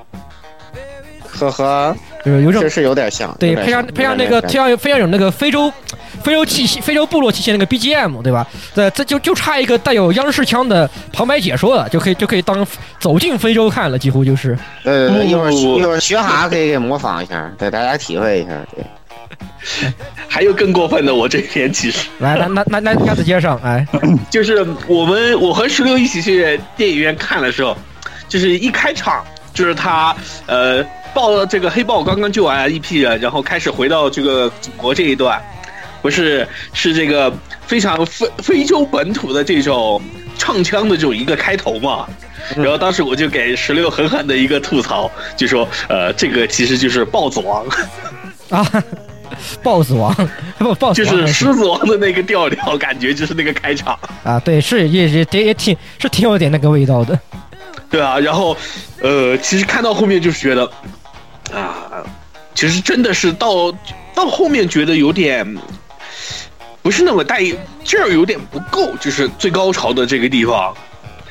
[1.31, 5.73] 呵呵，就是有种这是有点像，对，配上配上那个配上非常有那个非洲
[6.23, 8.47] 非洲气息、非洲部落气息那个 BGM，对吧？
[8.75, 12.67] 对，这就就差一个带有央视腔的旁白解说了，就可以就可以当
[12.99, 14.59] 走进非洲看了，几乎就是。
[14.83, 18.85] 对对对，一会儿一会儿学哈可以给模仿一下，对大家体会一下，对。
[20.27, 23.87] 还有更过分的，我这边其实来来来来来，鸭子接上，哎，
[24.31, 27.77] 就是我们我和石榴一起去电影院看的时候，
[28.29, 35.41] 就是一开场就是他呃报了这个黑豹刚刚救完一批人，然后开始回到这个祖国这一段，
[36.01, 37.33] 不是是这个
[37.67, 40.01] 非常非非洲本土的这种
[40.37, 42.07] 唱腔的这种一个开头嘛。
[42.57, 47.67] 然后当时我就给石榴狠狠的一个吐槽，就说呃这个其实就是豹子王，
[48.49, 48.65] 啊
[49.63, 50.15] ，BOSS 王
[50.59, 53.99] 不 BOSS 就是狮子王的那个调调，感觉就是那个开场。
[54.25, 57.19] 啊，对，是也也也也挺是挺有点那个味道的。
[57.91, 58.57] 对啊，然后，
[59.01, 60.71] 呃，其实看到后面就是觉得，
[61.53, 62.05] 啊，
[62.55, 63.73] 其实真的是到
[64.15, 65.57] 到后面觉得有点
[66.83, 67.43] 不是那么带
[67.85, 70.77] 劲儿，有点不够，就是最高潮的这个地方。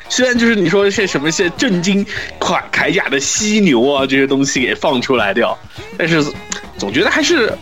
[0.08, 2.04] 虽然就是你说一些什么一些震惊
[2.40, 5.56] 铠铠甲的犀牛啊这些东西给放出来掉，
[5.98, 6.24] 但是
[6.78, 7.52] 总觉得还是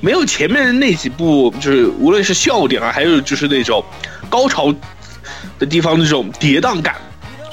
[0.00, 3.82] 没有前面那几部，就是无论是笑点啊，还有就是那种
[4.28, 4.72] 高潮
[5.58, 6.96] 的地方那种跌宕感，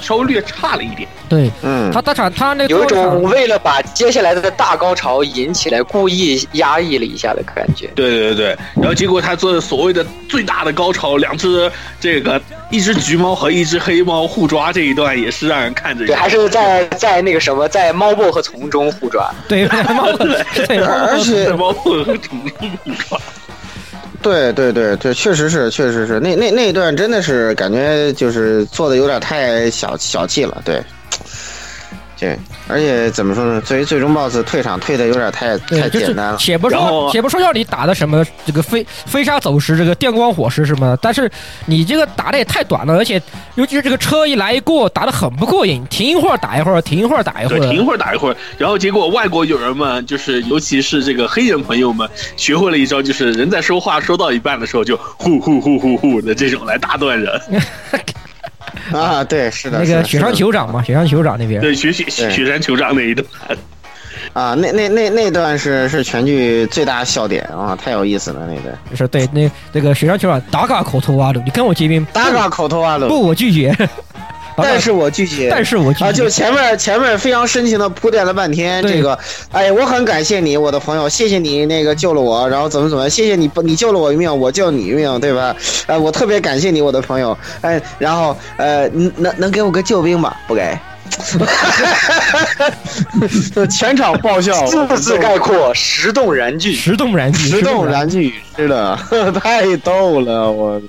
[0.02, 1.08] 稍微略差了一点。
[1.30, 7.88] 对嗯，他大场他那有一种为了把接下来的大高潮引起来，故意压抑了一下的感觉。
[7.96, 19.30] 对对对，然后结果他做的所谓的最大的高潮，两只这个一只橘猫和一只黑猫互抓这一段，也是让人看着对，还是在在那个什么，在猫薄荷丛中互抓。
[19.48, 22.40] 对猫 对而且猫和挺
[22.84, 23.20] 互抓。
[24.22, 30.82] 对对对对，确实是，确实是，那那那一段真的是感觉就是做的有点太小小气了，对，
[32.22, 33.60] 对，而且怎么说呢？
[33.62, 41.30] 作为最终 BOSS 退场退的有点太太简单了，且不说且不说要你打的什么这个飞飞沙走石，这个电光火石什么的，但是
[41.66, 43.22] 你这个打的也太短了，而且
[43.56, 47.82] 尤其是这个车一来一过，打的很不过瘾，停一会儿打一会儿，停一会儿打一会儿，停一。
[47.82, 52.08] 会儿打一会儿，然后结果外国友人们，就是尤其是这个黑人朋友们，
[52.38, 57.42] 学会了一招，就是人在说话说到一半的时候就呼呼呼呼呼的这种来打断人。
[58.94, 63.26] 啊，对，是的，那个雪山酋长嘛，雪山酋长那边，对，雪雪雪山酋长那一段，
[64.34, 68.78] 啊，那那那那段是是全剧最大笑点啊，太有意思了那段。
[68.90, 73.76] 就是对那那个雪山酋长打嘎口头挖路，你跟我结冰，打嘎口头啊了，不，我拒绝。
[74.62, 79.17] 但是我拒绝，但是我啊，就前面前面非常深情的铺垫了半天，这个，
[79.52, 85.56] 哎，我很感谢你，我的朋友，谢谢你那个救了我，然后怎么怎么，谢谢你，你救了我一命，我救你一命，对吧？
[85.88, 90.36] 哎，我特别感谢你，我的朋友，哎，然后呃，能能给我个救兵吗？
[90.47, 90.78] 不给。
[93.69, 96.74] 全场爆笑，字字概括，石动燃具。
[96.74, 98.97] 石动燃具，石动燃具，是的，
[99.43, 100.82] 太逗了，我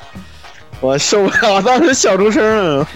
[0.82, 2.44] 我受不了，当时笑出声
[2.78, 2.86] 了。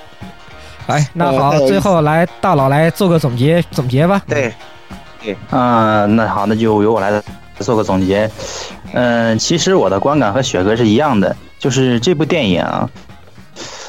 [0.88, 4.22] 来，那好，最后来大佬来做个总结总结吧。
[4.26, 4.54] 对，
[5.22, 7.22] 对嗯，那好，那就由我来
[7.58, 8.30] 做个总结。
[8.92, 12.88] 嗯，其实我的观感和雪哥是一样的，就是这部电影啊，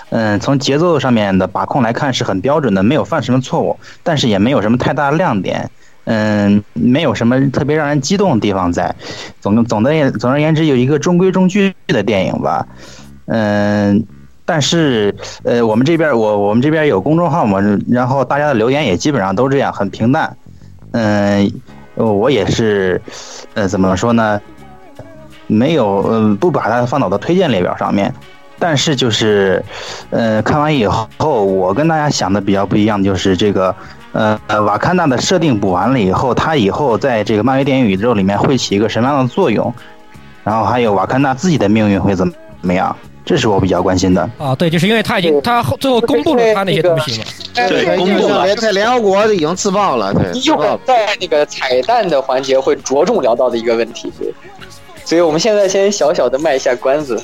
[0.10, 5.70] 嗯，从节奏上面的把控来看是很标准的，没有犯什么错误，但是也没有什么太大的亮点。
[6.10, 8.96] 嗯，没有什么特别让人激动的地方在。
[9.42, 12.66] 总总的总而言之，有一个中规中矩的电影吧。
[13.28, 14.04] 嗯，
[14.46, 17.60] 但是呃，我们这边我我们这边有公众号嘛，
[17.90, 20.36] 然后大家的留言也基本上都这样，很平淡。
[20.92, 21.52] 嗯，
[21.96, 23.02] 我也是，
[23.54, 24.42] 呃，怎么说呢？
[25.48, 28.14] 没有，嗯、不把它放到的推荐列表上面。
[28.60, 29.64] 但是就是，
[30.10, 33.76] 呃，看完以后，我跟大家想的比较不一样，就是这个，
[34.14, 39.72] 呃，呃瓦坎达的设定补完了以后，它以后在这个漫威电影宇宙里面会起一个什么样的作用？
[40.44, 42.96] 然后还有瓦坎达自己的命运会怎么怎么样？
[43.28, 44.22] 这是我比较关心的。
[44.38, 47.26] 啊，对，就是因为他已经他后最后公布了他那些东西嘛。
[47.54, 48.56] 对，公布了。
[48.56, 54.34] 在联合国已经自爆了，对，一会儿在那个彩蛋的环节会着重聊到的一个问题，对。
[55.04, 57.22] 所以我们现在先小小的卖一下关子。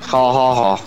[0.00, 0.80] 好好好，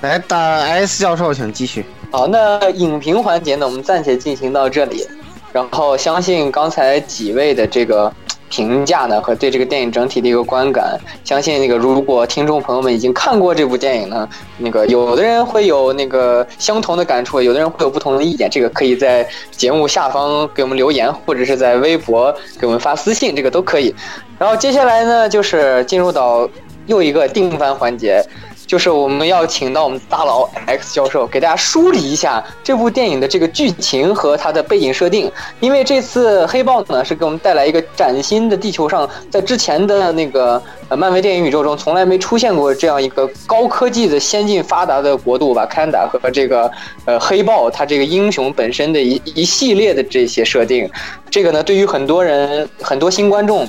[0.00, 1.84] 来，大 S 教授，请继续。
[2.10, 5.06] 好，那影评环节呢，我们暂且进行到这里。
[5.50, 8.12] 然后相信刚才几位的这个
[8.48, 23.94] 评价呢，和对这个电影整体的一个观感，相信那个如果听众朋友们已经看过这部电影呢，那个有的人会有那个相同的感触，有的人会有不同的意见，这个可以在节目下方给我们留言，或者是在微博给我们发私信，这个都可以。
[24.38, 26.48] 然后接下来呢，就是进入到
[26.86, 28.24] 又一个定番环节。
[28.68, 46.70] 就是我们要请到我们大佬 X 教授给大家梳理一下这部电影的这个剧情和它的背景设定，因为这次黑豹呢是给我们带来一个崭新的地球上，在之前的那个呃漫威电影宇宙中从来没出现过这样一个高科技的先进发达的国度吧，坎达和这个
[47.06, 50.86] 呃黑豹它这个英雄本身的一一系列的这些设定，
[51.30, 53.66] 这个呢对于很多人很多新观众。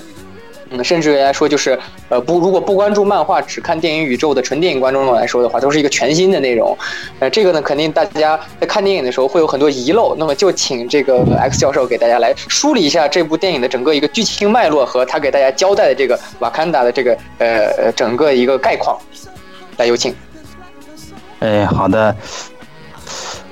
[0.71, 1.77] 嗯，甚至来说，就是
[2.09, 6.77] 呃不，如果不关注漫画，只看电影宇宙的纯电影观众来说的话，都是一个全新的内容。
[7.17, 10.15] 呃，这个呢，肯定大家在看电影的时候会有很多遗漏。
[10.15, 18.95] 那么就请这个 X 教授给大家来梳理一下这部电影的整个一个剧情脉络和他给大家交代的这个瓦坎达的这个呃整个一个概况。
[19.77, 20.15] 来，有请。
[21.39, 22.15] 哎，好的。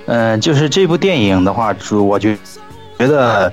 [0.05, 2.29] 嗯，就是这部电影的话，主我就
[2.99, 3.51] 觉得。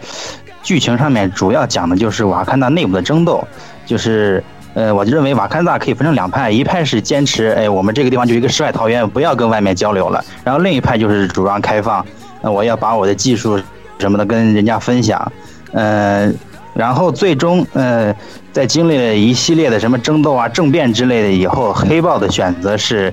[0.64, 3.46] 剧情上面主要讲的就是瓦坎达内部的争斗，
[3.84, 4.42] 就是，
[4.72, 12.04] 呃，我认为瓦坎达可以分成两派，一派是坚持，哎，我们这个地方就一个世外桃源，不要跟外面交流了，然后另一派就是主张开放，
[12.40, 13.60] 那我要把我的技术
[13.98, 15.30] 什么的跟人家分享，
[15.72, 16.34] 嗯，
[16.72, 18.14] 然后最终，呃，
[18.50, 23.12] 在经历了一系列的什么争斗啊、政变之类的以后，黑豹的选择是，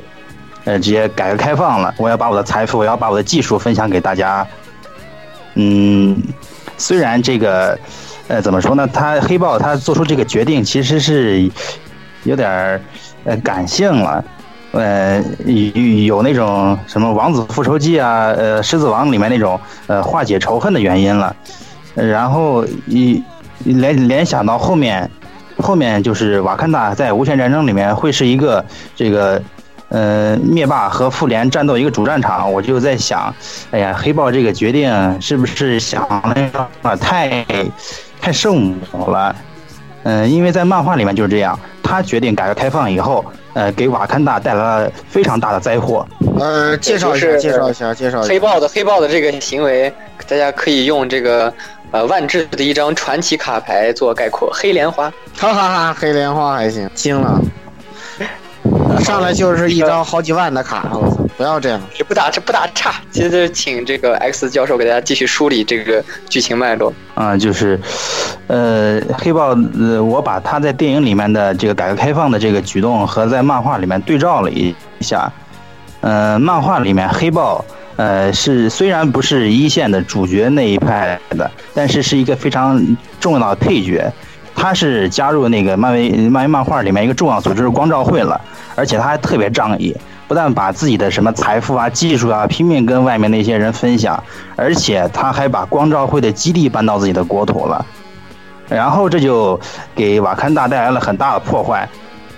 [0.64, 4.48] 呃，直接改革开放了，我要把我的财富，我要把我的技术分享给大家，
[5.56, 6.18] 嗯。
[6.82, 7.78] 虽然这个，
[8.28, 8.88] 呃，怎么说呢？
[8.92, 11.48] 他黑豹他做出这个决定其实是
[12.24, 12.82] 有点儿
[13.24, 14.26] 呃感性了，
[14.72, 21.36] 呃，有有那种什么王子复仇记啊，呃，狮子王里面那种呃化解仇恨的原因了。
[21.94, 23.24] 然后一
[23.64, 25.08] 联联想到后面，
[25.60, 28.66] 后面就是瓦坎达在无限战争里面会是一个
[28.96, 29.40] 这个。
[29.92, 33.34] 呃，灭霸和复联战斗一个主战场，我就在想，
[33.72, 36.02] 哎呀，黑豹这个决定是不是想
[36.34, 37.46] 的太
[38.22, 39.36] 太圣母了？
[40.04, 43.24] 嗯，因为在漫画里面就是这样，他决定改革开放以后，
[43.54, 46.08] 呃，给瓦坎达带来了非常大的灾祸。
[46.40, 49.94] 呃，介绍一下，介绍一下，介绍一下黑豹的黑豹的这个行为，
[50.26, 51.54] 大家可以用这个
[51.92, 57.40] 呃万智的一张传奇卡牌做概括，黑莲花，哈哈哈，黑莲花还行，惊了。
[59.04, 61.18] 上来就是一张好几万的卡， 我操！
[61.38, 62.96] 不要这样，这不打这不打岔。
[63.10, 66.94] 接着请这个 X 教授给大家继续梳理这个剧情脉络。
[67.16, 67.80] 啊，就是，
[68.48, 75.32] 呃，黑豹，呃，我把他在电影里面的这个改革开放的这个举动和在漫画里面对照了一下。
[76.02, 77.64] 呃，漫画里面黑豹，
[77.96, 82.80] 呃，是虽然不是一线的主角那一派的，但是是一个非常
[83.20, 84.12] 重要的配角。
[84.62, 88.40] 他是加入那个漫威漫威漫画里面一个重要组织光照会了。
[88.76, 89.96] 而且他还特别仗义，
[90.28, 94.24] 不但把自己的什么财富啊、技术啊拼命跟外面那些人分享，
[94.56, 97.86] 而且他还把光照会的基地搬到自己的国土了。
[98.70, 99.60] 然后这就
[99.94, 101.88] 给瓦坎达带来了很大的破坏。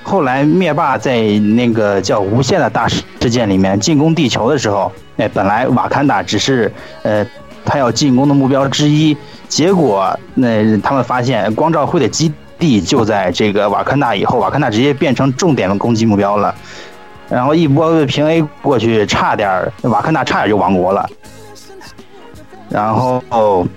[0.02, 1.22] 后来灭霸在
[1.56, 7.26] 那个叫无限的大事件里面进攻地球的时候，哎，本来瓦坎达只是呃
[7.66, 9.16] 他要进攻的目标之一，
[9.48, 12.32] 结果那他们发现光照会的基。
[12.60, 16.56] 地就在这个瓦坎纳以后，瓦坎纳直接变成重点的攻击目标了，
[17.28, 21.06] 然后一波平 A 过去，差点瓦坎纳差点就亡国了。
[22.70, 23.68] 然后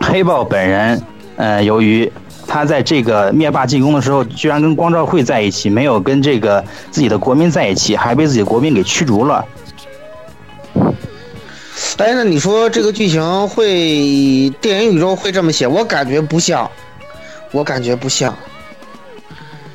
[0.00, 1.02] 黑豹本人，
[1.36, 2.12] 呃，由于
[2.46, 9.42] 他在这个灭霸进攻的时候，居然跟光照会在一起，没有跟这个自己的国民在一起，还被自己的国民给驱逐了。
[11.98, 15.66] 哎，那你说这个剧情会电影宇宙会这么写？
[15.66, 16.68] 我感觉不像。
[17.50, 18.36] 我感觉不像，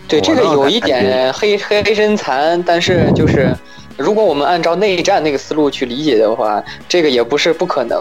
[0.07, 3.51] 对这个有一点黑黑黑身残，但是就是
[3.97, 7.99] 如果我们按照内战那个思路去理解的话，这个也不是不可能。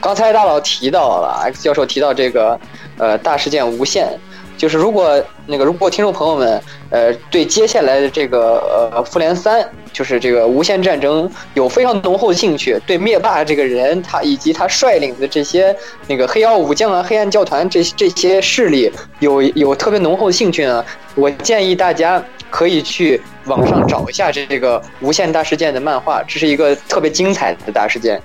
[0.00, 2.58] 刚才大佬提到了，X 教授提到这个
[2.98, 4.08] 呃大事件无限。
[4.56, 15.74] 就是如果那个如果听众朋友们呃对接下来的这个呃复联三就是这个无限战争有非常浓厚的兴趣，对灭霸这个人他以及他率领的这些
[16.06, 20.84] 那个黑曜武将啊黑暗教团这这些势力有有特别浓厚的兴趣呢，
[21.16, 28.20] 我建议大家可以去网上找一下这这个无限大事件的漫画，这是一个特别精彩的大事件。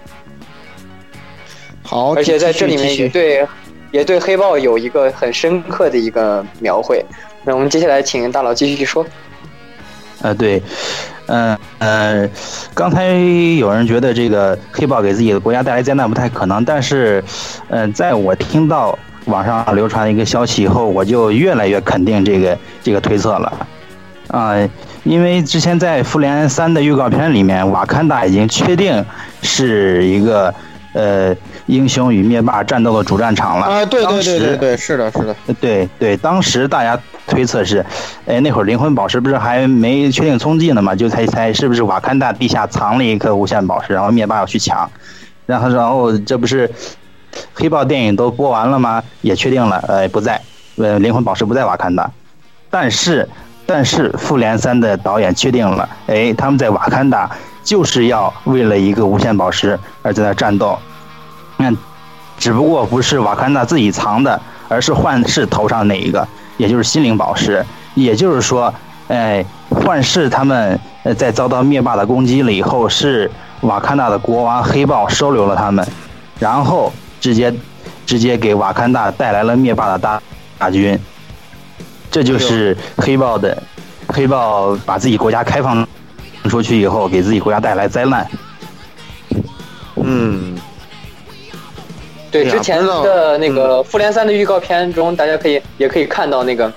[1.82, 3.48] 好，而且在这里面对。
[3.98, 7.04] 也对黑豹有一个很深刻的一个描绘。
[7.44, 9.04] 那我们接下来请大佬继续说。
[10.22, 10.62] 呃，对，
[11.26, 12.30] 嗯呃，
[12.76, 13.08] 刚才
[13.58, 17.24] 有人觉得这个黑豹给自己的国家带来灾难不太可能，但是，
[17.70, 23.68] 呃，在我听到网上流传的一个消息以后，我就越来越肯定这个这个推测了，
[24.28, 24.56] 啊、
[25.04, 29.04] 因为之前在《复联三》的预告片里面，瓦坎达已经确定
[29.42, 30.54] 是一个
[30.94, 31.36] 呃
[31.68, 33.66] 英雄与灭霸战斗的主战场了。
[33.68, 37.86] 啊，对对对对对，是的，是的，对对，当时大家推测是，
[38.26, 44.90] 哎，那会儿灵魂宝石不是还没确定踪迹呢嘛，就猜猜是不是瓦坎达地下藏了一颗无限宝石，然后灭霸要去抢，
[45.46, 46.70] 然后然后这不是
[47.54, 49.04] 黑豹电影都播完了吗？
[49.22, 50.42] 也确定了，呃，不在，
[50.78, 52.10] 呃，灵魂宝石不在瓦坎达，
[52.70, 53.28] 但是
[53.66, 57.30] 但是复联三的导演确定了，哎，他们在瓦坎达
[57.64, 60.80] 就是要为了一个无限宝石而在那战斗，
[61.58, 61.72] 那
[62.38, 64.40] 只不过不是瓦坎达自己藏的，
[64.70, 66.28] 而是幻视头上那一个，
[66.58, 67.66] 也就是心灵宝石。
[67.96, 68.74] 也就是说，
[69.08, 73.30] 哎，幻视他们呃在遭到灭霸的攻击了以后，是
[73.62, 75.86] 瓦坎达的国王黑豹收留了他们，
[76.40, 77.52] 然后直接
[78.06, 80.22] 直接给瓦坎达带来了灭霸的大
[80.60, 80.98] 大军。
[82.12, 83.62] 这就是黑豹的
[84.08, 85.86] 黑豹把自己国家开放
[86.44, 88.28] 出去以后，给自己国家带来灾难。
[89.96, 90.57] 嗯，
[92.30, 96.72] 对，之前的那个《复联三》的预告片中，大家可以也可以看到那个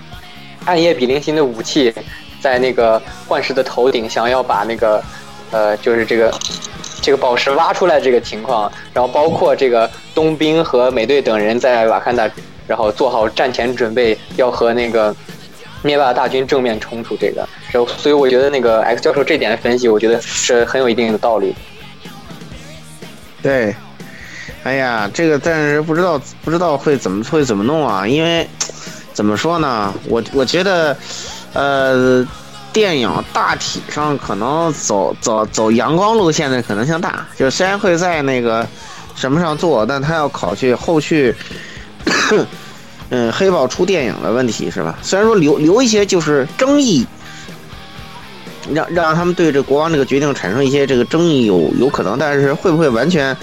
[0.65, 1.93] 暗夜比邻星的武器
[2.41, 5.03] 在那个幻视的头顶，想要把那个
[5.51, 6.33] 呃，就是这个
[7.03, 12.31] 这个宝石挖出来这个情况，然后包括这个冬兵和美队等人在瓦坎达，
[12.67, 15.15] 然后做好战前准备，要和那个
[15.83, 21.55] 灭霸大军正面冲突这个，然后所以我觉得那个 X 教授这点的分析，我觉得是很有一定的道理。
[23.43, 23.75] 对，
[24.63, 28.07] 哎呀，这个但是不知道不知道会怎么会怎么弄啊？
[28.07, 28.47] 因为
[29.13, 30.97] 怎么说呢，我我觉得，
[31.53, 32.27] 呃，
[32.73, 38.67] 电影大体上可能走走走阳光路线的可能性大，就虽然会在那个
[39.15, 41.35] 什么上做，但他要考虑后续。
[43.13, 44.97] 嗯，黑豹出电影的问题是吧？
[45.03, 47.05] 虽然说留留一些就是争议，
[48.73, 53.37] 让让他们对这国王这个决定产生一些这个争议有有可能，但是会不会完全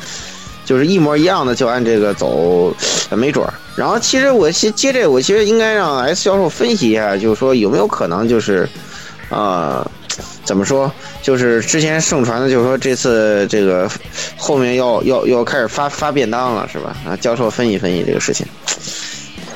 [0.68, 2.76] 就是一模一样的就按这个走，
[3.12, 3.54] 没准儿。
[3.74, 8.68] 然后其实我接接这，我其实应该让 S 教授分析一下，就是说有没有可能就是，
[9.30, 9.90] 呃，
[10.44, 10.92] 怎么说？
[11.22, 13.90] 就是之前盛传的，就是说这次这个
[14.36, 16.98] 后面要要要开始发发便当了，是吧？
[17.08, 18.46] 啊，教授分析分析这个事情，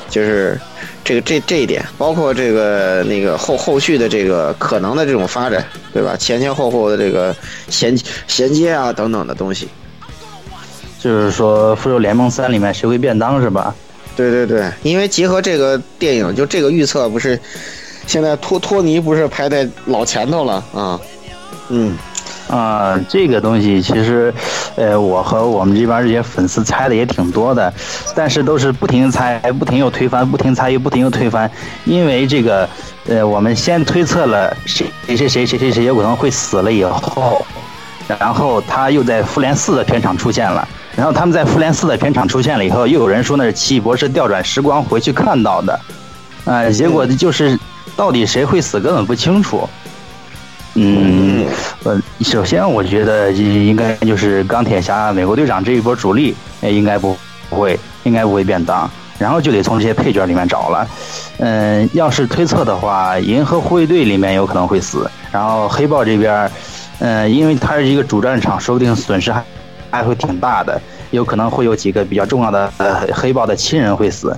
[0.08, 0.58] 就是
[1.04, 6.16] 这个这这一点，包括这个那个后后续的这个可能的这种发展，对吧？
[6.16, 7.36] 前前后后的这个
[7.68, 7.94] 衔
[8.26, 9.68] 衔接啊等等的东西。
[11.02, 13.74] 就是说，《复仇联盟三》里面谁会便当是吧？
[14.14, 17.40] 对对对，因为结合这个电影，就这个预测不是，
[18.06, 21.00] 现在托托尼不是排在老前头了啊？
[21.70, 21.96] 嗯，
[22.48, 24.32] 啊、这个东西其实，
[24.76, 27.72] 呃，我和我们这边这些粉丝猜的也挺多的，
[28.14, 31.50] 但是都是不停猜，不停又推翻，不停猜又不停又推翻，
[31.84, 32.68] 因为这个，
[33.08, 37.44] 呃，我们先推测了谁谁谁谁谁谁谁有可能会死了以后，
[38.06, 40.68] 然后他又在复联四的片场出现了。
[40.96, 45.80] 然后他们在复联四的片场出现了以后，又有人说那是奇异博士调转时光回去看到的，
[46.44, 47.58] 啊、结果就是
[47.96, 49.68] 到底谁会死根本不清楚。
[50.74, 51.44] 嗯，
[51.84, 57.16] 呃，首先我觉得应该就是钢铁侠、美国队长这一波主力，呃应该不
[57.50, 60.88] 不会，应该不会变当，然后就得从这些配角里面找了。
[61.38, 66.50] 嗯，要是推测的话，银河护卫队里面有可能会死，然后黑豹这边，
[67.00, 69.44] 嗯，因为他是一个主战场，说不定损失还
[69.92, 70.80] 还会挺大的，
[71.10, 74.36] 有可能会有几个比较重要的呃黑豹的亲人会死。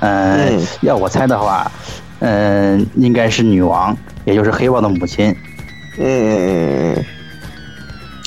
[0.00, 1.70] 嗯，嗯要我猜的话，
[2.20, 5.34] 嗯，应该是女王，也就是黑豹的母亲。
[5.98, 7.04] 嗯嗯嗯嗯，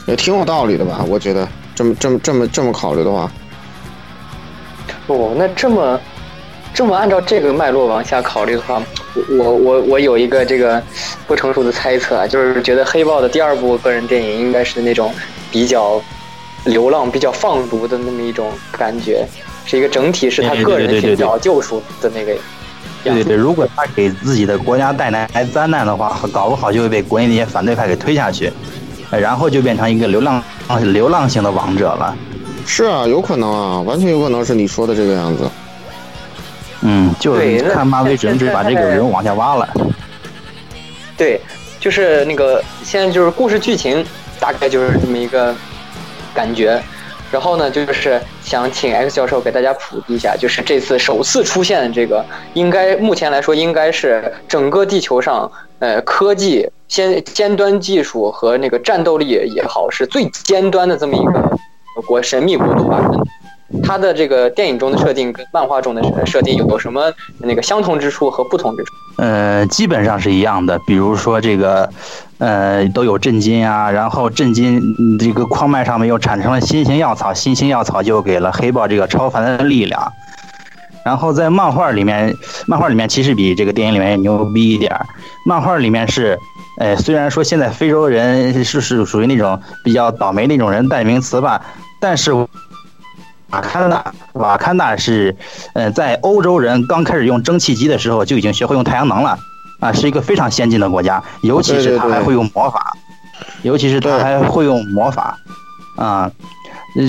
[0.08, 1.06] 也挺有道理的吧？
[1.08, 3.32] 我觉得这么这么这么这么考虑的话，
[5.08, 6.00] 哦，那这么
[6.74, 8.82] 这么按照这个脉络往下考虑的话，
[9.40, 10.82] 我我我有一个这个
[11.26, 15.14] 不成熟的猜测啊，就是觉得黑豹的第二部个人电影应该是那种
[15.52, 16.02] 比较
[16.66, 19.26] 流浪、比较放逐的那么一种感觉，
[19.66, 22.34] 是一个整体是他个人寻找救赎的那个。
[23.04, 28.50] 对对对，如果他给自己的国家带来灾难的话，搞不好就会被国内那些反对派给推下去，
[29.10, 30.42] 呃然后就变成一个流浪
[30.94, 32.16] 流浪型的王者了。
[32.66, 35.50] 是啊，有可能啊，完全有可能是你说的这个样子。
[36.80, 39.68] 嗯，就是看漫威只能只把这个人往下挖了。
[41.18, 41.42] 对，
[41.80, 44.06] 就是那个现在就是故事剧情
[44.40, 45.54] 大概就是这么一个
[46.34, 46.82] 感觉，
[47.32, 52.24] 然后呢，就是想请 X 教授给大家普及一下，就是这次首次出现的这个，
[52.54, 63.10] 应该目前来说应该是整个地球上，呃，科技先尖端技术和那个战斗力也好，是最尖端的这么一个国神秘国度吧。
[63.84, 68.94] 它的这个电影中的设定跟漫画中的设定有什么那个相同之处和不同之处？
[69.18, 70.80] 呃，基本上是一样的。
[70.86, 71.90] 比如说这个，
[72.44, 80.12] 呃，都有震金啊，然后震金这个矿脉上面又产生了新型药草，新型药草就给了黑豹这个超凡的力量。
[81.06, 82.36] 然后在漫画里面，
[82.68, 84.94] 漫画里面其实比这个电影里面牛逼一点。
[85.46, 86.38] 漫画里面是，
[86.80, 91.62] 呃，虽然说现在非洲人是是属于那种比较倒霉那种人代名词吧，
[92.02, 92.34] 但是。
[93.52, 95.36] 瓦坎达，瓦坎达是，
[95.76, 99.38] 呃，在欧洲人刚开始用蒸汽机的时候就已经学会用太阳能了，
[99.84, 102.96] 啊，是一个非常先进的国家，尤其是他还会用魔法，
[103.64, 105.38] 尤其是他还会用魔法，
[105.98, 106.32] 啊，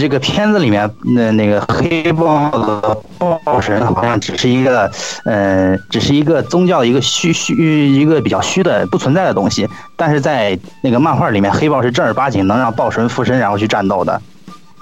[0.00, 2.96] 这个片子里面那那个黑豹的
[3.44, 4.90] 豹神好像只是一个，
[5.24, 14.20] 呃，只是一个宗教的一个虚虚一个比较虚的不存在的东西，但是在那个漫画里面，黑豹是正儿八经能让豹神附身然后去战斗的。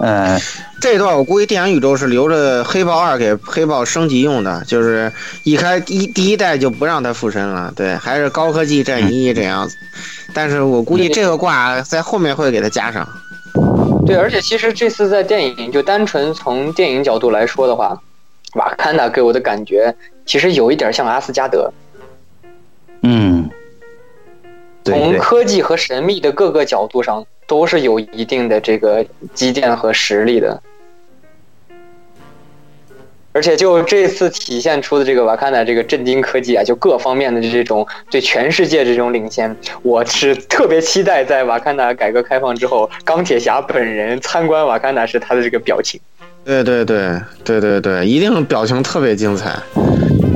[0.05, 0.37] 嗯，
[0.81, 5.13] 这段我估计电影宇宙是留着黑豹二给黑豹升级用的，就是
[5.45, 9.77] 一开一第一代就不让他附身了，对，还是高科技战衣这样子。
[10.35, 13.09] 但是我估计这个挂在后面会给他加上。
[14.05, 17.97] 对，而且其实这次在电影就单纯从电影角度来说的话，
[18.55, 19.95] 瓦坎达给我的感觉
[20.27, 21.73] 其实有一点像阿斯加德。
[23.03, 23.49] 嗯，
[24.85, 27.25] 从科技和神秘的各个角度上。
[27.53, 30.63] 都是有一定的这个积淀和实力的，
[33.33, 46.01] 而且就这次体现出的这个瓦坎达这个震惊科技啊，就各方面的这种对全世界这种领先，我是特别期待在瓦坎达改革开放之后，钢铁侠本人参观瓦坎达时他的这个表情。
[46.45, 49.57] 对对对对对对，一定表情特别精彩，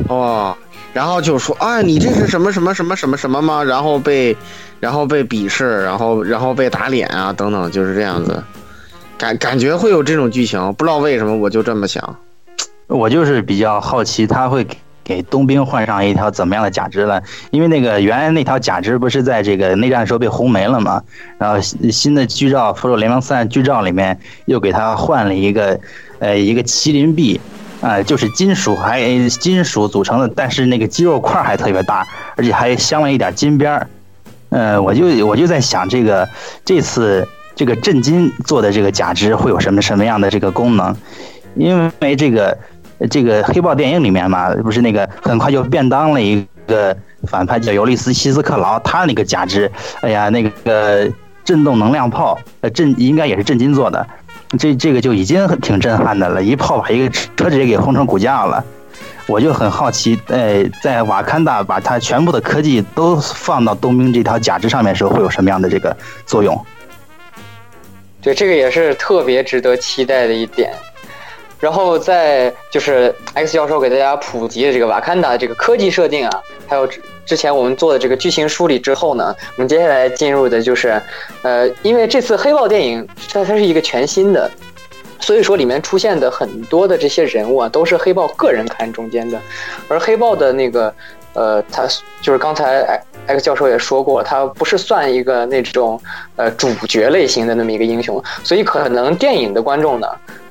[0.07, 0.55] 哦！
[0.93, 3.63] 然后就说哎，你这是什么什么什么什么什么吗？
[3.63, 4.35] 然后被，
[4.79, 8.41] 然后被鄙视，然后然后被打脸啊，等等，就是这样子，
[9.17, 12.15] 感感觉会有这种剧情，不知道为什么我就这么想。
[12.87, 14.65] 我就是比较好奇，他会
[15.07, 17.23] 给冬兵换上一条怎么样的假肢了？
[17.51, 21.01] 因为那个原来那条假肢不是在这个内战的时候被轰没了吗？
[21.37, 25.79] 然后新的剧照《复仇联盟三》剧照里面又给他换了一个，
[26.19, 27.39] 呃，一个麒麟臂。
[27.79, 28.99] 啊，就是金属还
[29.29, 32.03] 金属组成的，但是那个肌肉块还特别大，
[32.35, 33.87] 而且还镶了一点金边儿。
[34.49, 36.27] 呃，我就我就在想，这个
[36.65, 40.95] 这次这个震金做的这个假肢会有什么什么样的这个功能？
[41.53, 42.57] 因为这个
[43.09, 46.95] 这个黑豹电影里面嘛，不是那个很快就便当了一个
[47.27, 49.71] 反派叫尤利斯西斯克劳，他那个假肢，
[50.01, 51.09] 哎呀，那个
[51.43, 54.05] 震动能量炮，呃，震应该也是震金做的。
[54.57, 58.63] 这这个就已经挺震撼的了，一炮把一个车直接给轰成骨架了。
[59.27, 65.95] 我就很好奇，呃，在瓦坎达把它全部的科技都放到冬兵这条假肢上面的时候，会有什么样的这个
[66.25, 66.65] 作用？
[68.21, 70.71] 对，这个也是特别值得期待的一点。
[71.59, 76.87] 然后在就是 X 教授给大家普及的这个瓦坎达这个科技设定啊，还有。
[77.27, 81.01] 之前我们做的这个剧情梳理之后呢，我们接下来进入的就是，
[81.41, 84.49] 呃，因为这次黑豹电影它它是一个全新的，
[85.19, 89.37] 所以说里面出现的很多的这些人物啊，都是黑豹个人看中间的，
[89.89, 90.93] 而黑豹的那个，
[91.33, 91.85] 呃，他
[92.21, 95.99] 就是刚才 X 教授也说过，他不是算一个那种
[96.37, 100.07] 呃主角类型的那么一个英雄，所以可能电影的观众呢，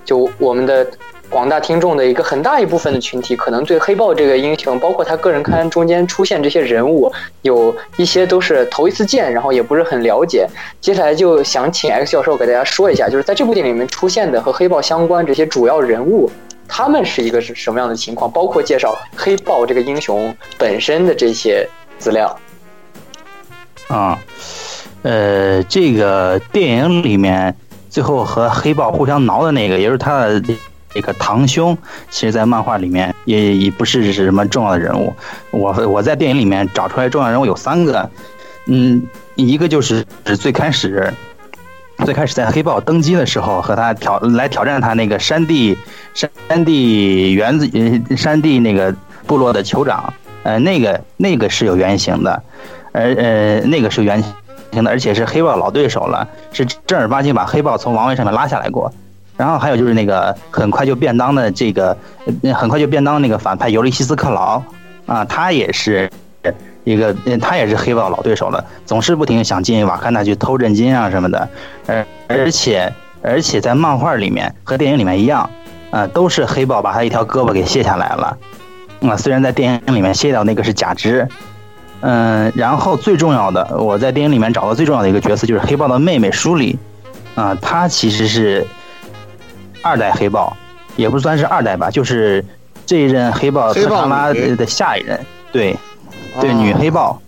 [0.07, 0.87] 就我们的。
[1.29, 10.47] 广大听众的一个很大一部分的群体，可能对黑豹这个英雄，包括他个人刊中间出现这些人物，有一些都是头一次见，然后也不是很了解。
[10.81, 16.31] 接下来就想请 X 教授给大家说一下，就是在这部电影里面出现的和黑豹相关这些主要人物，
[16.69, 22.39] 他们是一个是什么样的情况，包括介绍黑豹这个英雄本身的这些资料。
[23.89, 24.17] 啊，
[25.03, 27.53] 呃，这个电影里面
[27.97, 30.43] 最后和黑豹互相挠的那个，也是他的。
[30.91, 31.77] 这个堂兄，
[32.11, 35.13] 其实，在漫画里面也也不是什么重要的人物。
[35.51, 38.11] 我我在电影里面找出来重要人物有三个，
[38.67, 39.03] 嗯，
[39.35, 40.03] 一个就是
[40.39, 41.13] 最开始，
[42.07, 45.77] 最开始在黑豹登基的时候和他挑来挑战他那个山地
[46.15, 48.95] 山地原子山地那个
[49.27, 50.11] 部落的酋长，
[50.45, 52.43] 呃，那个那个是有原型的，
[52.93, 54.23] 呃呃那个是原
[54.85, 58.93] 而且是黑豹老对手了，是正儿八经把黑豹从王位上面拉下来过。
[59.37, 61.97] 然后还有就是那个很快就便当的这个，
[62.55, 64.61] 很快就便当那个反派尤利西斯克劳
[65.05, 66.11] 啊，他也是
[66.85, 71.49] 一个，他也是黑豹老对手了，总是不停想进瓦坎达去偷震金啊什么的，
[71.87, 75.51] 而而且而且在漫画里面和电影里面一样，
[75.91, 78.39] 啊，都是黑豹把他一条胳膊给卸下来了。
[79.03, 81.29] 啊、虽然在电影里面卸掉那个是假肢，
[82.01, 86.79] 嗯、然后最重要的，我在电影里面找到最重要的一个角色就是黑豹的妹妹舒里，
[87.35, 88.67] 啊、她其实是
[89.83, 90.57] 二代黑豹，
[90.97, 92.45] 也不算是二代吧，就是
[92.85, 95.19] 这一任黑豹特长拉的下一任，
[95.51, 95.77] 对，
[96.41, 97.21] 对，哦女黑豹。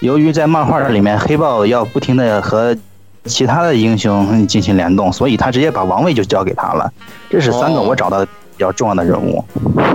[0.00, 2.76] 由于在漫画里面，黑豹要不停的和
[3.24, 6.92] 其他的英雄进行联动，所以他直接把王位就交给他了。
[7.30, 9.42] 这是三个哦我找到的比较重要的人物。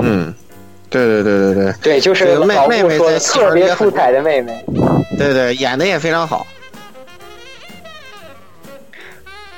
[0.01, 0.33] 嗯，
[0.89, 4.65] 对对对对对对，就是妹妹妹说的在特别出彩的妹妹。
[5.17, 6.45] 对对，演的也非常好。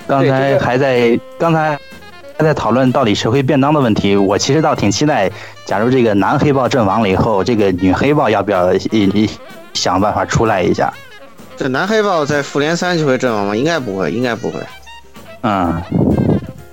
[0.08, 1.80] 刚才还在刚才
[2.38, 5.32] 还在讨论到底谁会便当的问题，我其实倒挺期待，
[5.66, 8.80] 假如这个男黑豹阵亡了以后，这个女黑豹要不要一
[9.14, 9.30] 一
[9.74, 10.94] 想办法出来一下？
[11.56, 13.56] 这男黑豹在复联三就会阵亡吗？
[13.56, 14.60] 应该不会，应该不会。
[15.44, 15.82] 嗯，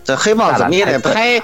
[0.02, 1.40] 这黑豹怎么也得拍，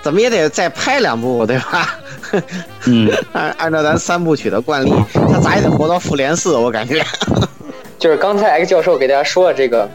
[0.00, 1.98] 怎么也得再拍两部，对吧？
[2.86, 7.02] 嗯，按按照咱三部曲的惯例，他咋也得活到复联四，我感觉。
[7.98, 9.88] 就是刚才 X 教授给大家说了这个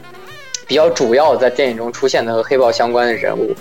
[0.66, 3.56] 比较主要在电影中出现的和黑豹相关的人物。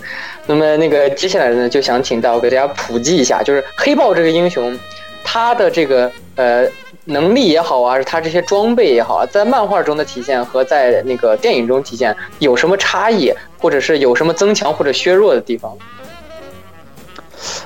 [0.46, 4.78] 那么那个接下来呢，就想请到给大家普及一下，就是黑豹这个英雄，
[5.22, 6.66] 他的这个呃
[7.04, 15.76] 能力也好啊，还是他这些装备也好啊，在漫画中的体现和在那个电影中体现有什么差异，或者是有什么增强或者削弱的地方？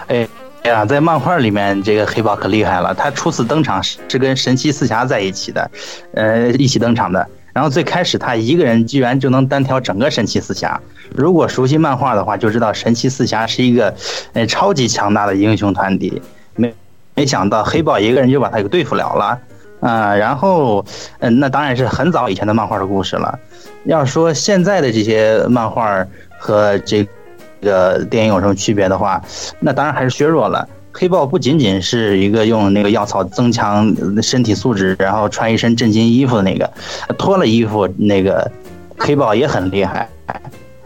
[0.09, 0.27] 哎。
[0.63, 2.95] 哎呀，在漫画里面，这个黑豹可厉害了。
[2.95, 5.71] 他初次登场是是跟神奇四侠在一起的，
[6.15, 7.27] 呃，一起登场的。
[7.53, 10.81] 然后最开始他一个人居然就能单挑整个神奇四侠。
[11.15, 13.93] 如果熟悉漫画的话，就知道神奇四侠是一个，
[14.35, 16.23] 呃，超级强大的英雄团体。
[16.55, 16.73] 没
[17.15, 19.39] 没想到黑豹一个人就把他给对付了了。
[19.81, 20.85] 啊、然后，
[21.19, 23.37] 嗯、那当然是很早以前的漫画的故事了。
[23.85, 26.07] 要说现在的这些漫画
[26.39, 27.05] 和这
[27.63, 29.23] 这个电影有什么区别的话，
[29.61, 30.69] 那当然还是削弱了。
[30.93, 33.91] 黑豹不仅仅是一个用那个药草增强
[34.21, 36.71] 身体素质，然后穿一身震惊衣服的那个，
[37.17, 38.51] 脱了衣服那个
[38.99, 40.07] 黑豹也很厉害，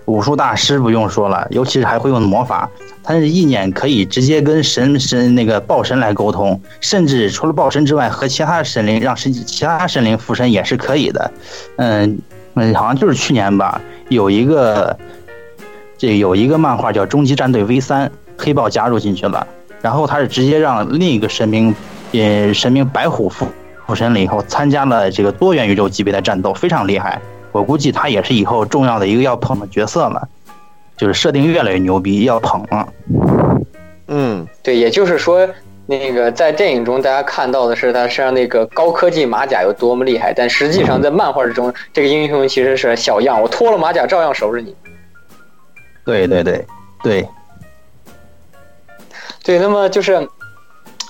[0.05, 2.71] 武术大师不用说了，尤其是还会用魔法，
[3.03, 11.33] 他的意念可以直接跟神神那个豹神来沟通，甚至除了豹神之外，和其他神灵让神其他神灵附身也是可以的。
[11.79, 12.19] 嗯
[12.55, 14.97] 嗯，好像就是去年吧，有一个。
[15.99, 19.47] 这有一个漫画叫《终极战队 V 三》，黑豹加入进去了，
[19.81, 21.75] 然后他是直接让另一个神明，
[22.13, 23.47] 呃，神明白虎附
[23.87, 27.21] 附身了以后，参加了这个多元宇宙级别的战斗，非常厉害。
[27.53, 30.29] 我估计他也是以后重要的一个要捧的角色了，
[30.99, 32.89] 就是设定越来越牛逼，要捧了。
[34.09, 35.49] 嗯，对，也就是说，
[35.87, 44.77] 那个在电影中大家看到的是他身上那个高科技马甲有多么厉害，但实际上在漫画之中，这个英雄其实是小样，我脱了马甲照样收拾你。
[46.07, 46.65] 对对对
[47.03, 47.29] 对，
[49.45, 50.27] 对，那么就是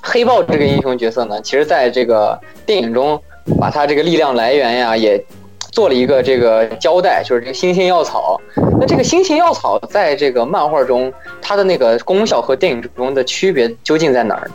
[0.02, 3.22] 黑豹这个英雄角色呢，其实在这个电影中
[3.60, 5.22] 把他这个力量来源呀也
[5.70, 8.40] 做了一个这个交代，就是这个星星药草。
[8.80, 14.54] 那这个星星药草在这个漫画中，它的那个功效和电影中的区别究竟在哪儿呢？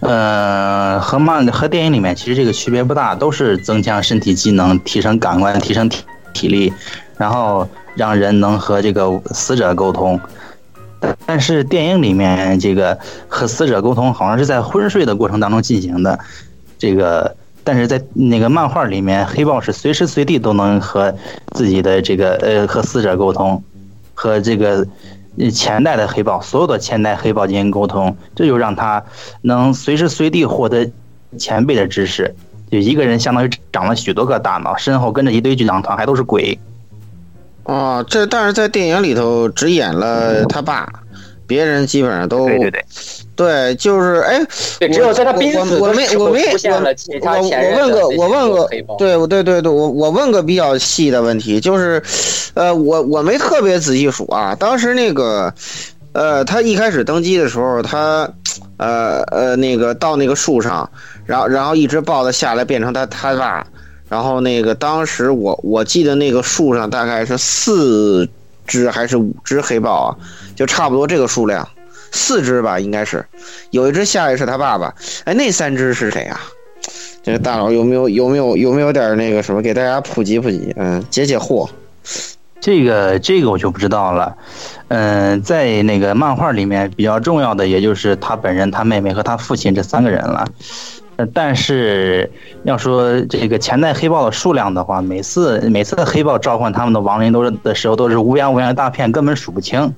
[0.00, 6.72] 呃，和漫和电影里面其实这个区别不大，都是增强身体机能、提升感官、提升体体力，
[7.16, 7.68] 然后
[7.98, 10.18] 让人能和这个死者沟通。
[11.26, 16.18] 但是电影里面这个和死者沟通好像是在昏睡的过程当中进行的，
[16.78, 21.14] 这个但是在那个漫画里面，黑豹是随时随地都能和
[21.52, 23.62] 自己的这个呃和死者沟通，
[24.14, 24.84] 和这个
[25.52, 29.04] 前代的黑豹所有的前代黑豹进行沟通，这就让他
[29.42, 30.90] 能随时随地获得
[31.38, 32.34] 前辈的知识。
[32.70, 36.58] 就一个人相当于长了许多个大脑，身后跟着一堆军长团，还都是鬼。
[37.68, 40.88] 哦，这但是在电影里头只演了他爸，
[41.46, 42.84] 别人基本上都对对对，
[43.36, 44.42] 对，就是哎，
[44.80, 52.02] 只有在他濒死我我没的时候我没出现我了其他我我问个我问个对对对对，我我问个比较细的问题，就是，
[52.54, 55.52] 呃，我我没特别仔细数啊，当时那个，
[56.12, 58.26] 呃，他一开始登基的时候，他，
[58.78, 60.88] 呃呃，那个到那个树上，
[61.26, 63.66] 然后然后一直抱他下来，变成他他爸，
[64.08, 68.28] 然后那个当时我我记得那个树上大概是四
[68.66, 70.08] 只还是五只黑豹啊，
[70.56, 71.68] 就差不多这个数量。
[72.10, 73.22] 四只吧，应该是，
[73.70, 74.94] 有一只下来是他爸爸，
[75.24, 76.40] 哎，那三只是谁啊？
[77.22, 81.68] 这个大佬有没有有没有有没有点那个什么，给大家普及普及，嗯，解解惑。
[82.60, 84.34] 这个这个我就不知道了。
[84.88, 90.48] 嗯、在那个漫画里面比较重要的，也就是他本人、他妹妹和他父亲这三个人了。
[91.18, 92.30] 呃但是
[92.62, 99.92] 要说这个前代黑豹的数量的话，每次每次黑豹召唤他们的亡灵都是的时候，都是乌泱乌泱一大片，根本数不清。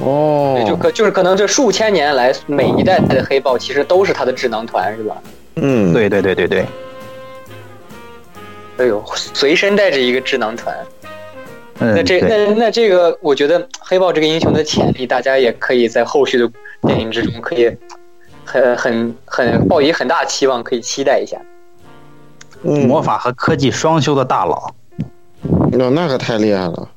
[0.00, 5.16] 哦，就可就是可能这数千年来每一代的黑豹其实都是他的智囊团，是吧？
[5.54, 6.66] 嗯，对对对对对，
[8.78, 10.76] 哎呦，随身带着一个智囊团。
[11.78, 16.50] 嗯，那这那那这个，我觉得黑豹这个英雄的潜力，大家也可以在后续的
[16.82, 17.70] 电影之中可以
[18.48, 21.36] 很很很抱以很大期望，可以期待一下。
[22.62, 24.74] 嗯魔法和科技双修的大佬。
[25.70, 26.88] 那那可太厉害了。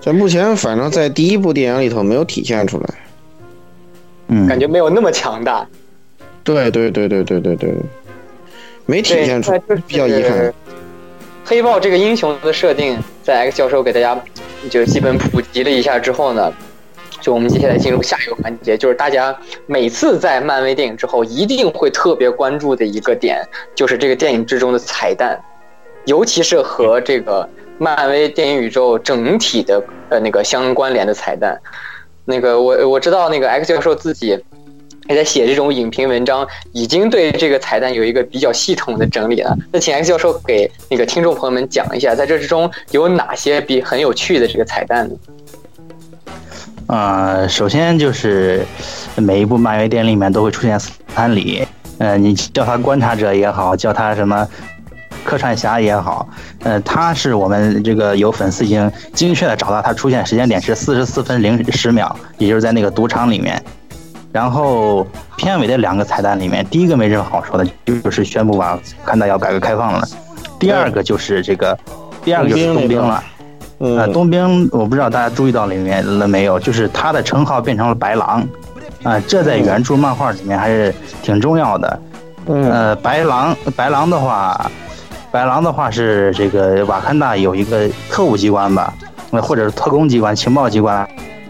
[0.00, 2.86] 在目前，反正在第一部电影里头没有体现出来。
[4.28, 5.66] 嗯，感觉没有那么强大，
[6.44, 7.74] 对对对对对对对，
[8.84, 10.52] 没体，现出来就是比较遗憾。
[11.44, 14.16] 黑豹这个英雄的设定，在 X 教授给大家
[14.68, 16.52] 就基本普及了一下之后呢，
[17.26, 25.36] 就我们接下来进入下一个环节，就是大家每次在漫威电影之后一定会特别关注的一个点，就是这个电影之中的彩蛋，
[26.04, 27.48] 尤其是和这个
[27.78, 31.60] 漫威电影宇宙整体的呃那个相关联的彩蛋。
[32.24, 34.38] 那个我我知道那个 X 教授自己
[35.08, 39.52] 也在写这种影评文章，已经对这个彩蛋有一个比较系统的整理了。
[39.72, 45.16] 那请 X 教授给那个听众朋友们讲一下，在这之中有哪些比很有趣的这个彩蛋呢？
[46.88, 48.64] 呃，首先就是
[49.16, 51.66] 每一部漫威电影里面都会出现斯坦李，
[51.98, 54.46] 呃，你叫他观察者也好，叫他什么
[55.24, 56.28] 客串侠也好，
[56.62, 63.60] 呃，他是我们这个有粉丝已经精确的找到他出现时间点是四十四分零十秒，也就是在那个赌场里面。
[64.32, 65.04] 然后
[65.36, 70.06] 片尾的两个彩蛋里面，第一个没什么好说的，就是宣布瓦坎达要改革开放了。
[70.58, 71.76] 第二个就是这个，
[72.22, 73.22] 第二个就是冬兵了。
[73.78, 78.46] 嗯啊，冬兵我不知道大家注意到里面了没有，就是他的称号变成了白狼，
[79.02, 82.00] 啊，这在原著漫画里面还是挺重要的。
[82.46, 84.70] 嗯呃，白狼，白狼的话，
[85.30, 88.94] 白狼的话是这个瓦坎达有一个特务机关吧，
[89.32, 90.96] 呃或者是特工机关、情报机关，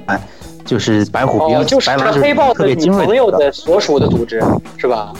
[0.06, 0.18] 啊，
[0.64, 3.38] 就是白虎兵，哦，就是白狼就是黑豹特别精锐朋友的。
[3.38, 4.42] 的所属的组织，
[4.78, 5.12] 是吧？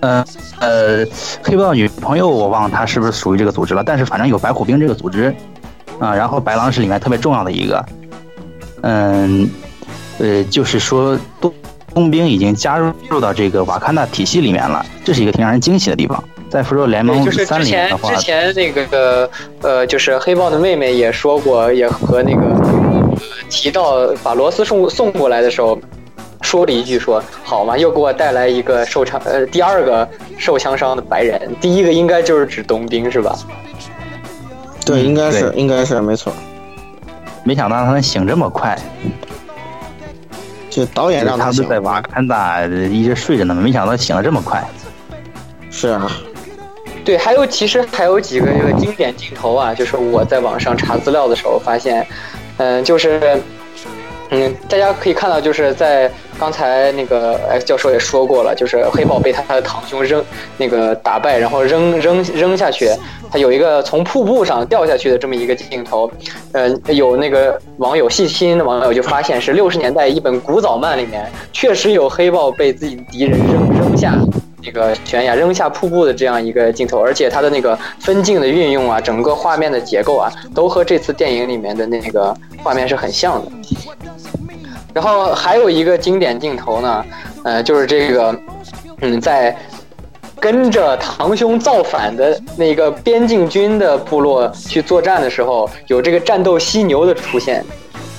[0.00, 0.24] 呃
[0.58, 1.06] 呃，
[1.42, 5.32] 黑豹女朋友我忘了她是不是属于这个组织了，但是反正有白虎兵这个组织，
[6.02, 7.84] 啊，然后白狼是里面特别重要的一个，
[8.80, 9.48] 嗯，
[10.18, 11.54] 呃，就是说冬
[11.94, 16.22] 冬兵已经加入到这个瓦坎达体系里面了，这是一个挺让人惊喜的地方。
[16.50, 19.30] 在复仇者联，盟就是三之前里面的话之，前那个
[19.62, 25.78] 呃，就是黑豹的妹妹也说过，也和那个呃提到把罗斯送送过来的时候，
[26.40, 33.38] 说了一句说好嘛，又给我带来一个受伤呃第二个受枪伤的白人，第一个应该就是指冬兵是吧？
[34.84, 36.32] 对，应该是应该是没错。
[37.44, 38.78] 没想到他能醒这么快，
[40.70, 43.54] 就导演让他他醒不是在瓦坎达一直睡着呢？
[43.54, 44.62] 没想到醒的这么快。
[45.70, 46.10] 是啊，
[47.04, 52.06] 对，还有其实还有几个这个经典镜头啊，就是我在网上查资料的时候发现，
[52.58, 53.40] 嗯、就是，
[54.30, 56.10] 嗯，大家可以看到，就是在
[56.42, 60.24] 刚才那个 X 教授也说过了，就是黑豹被他的堂兄扔
[60.58, 62.90] 那个打败，然后扔扔扔下去，
[63.30, 66.10] 他有一个从瀑布上掉下去的这么一个镜头，
[66.50, 74.12] 呃，有那个网友细心的网友就发现是六十年代一本古早漫里面确实有黑豹被自己的敌人扔扔下。
[74.64, 83.52] 那个悬崖扔下瀑布的这样一个镜头，而且它的那个分镜的运用啊，整个画面的结构啊，都和这次电影里面的那个画面是很像的。
[84.94, 87.04] 然后还有一个经典镜头呢，
[87.44, 88.34] 呃，就是这个，
[89.00, 89.56] 嗯，在
[90.38, 97.64] 跟着堂兄造反的那个边境军的部落去作战的时候，有这个战斗犀牛的出现。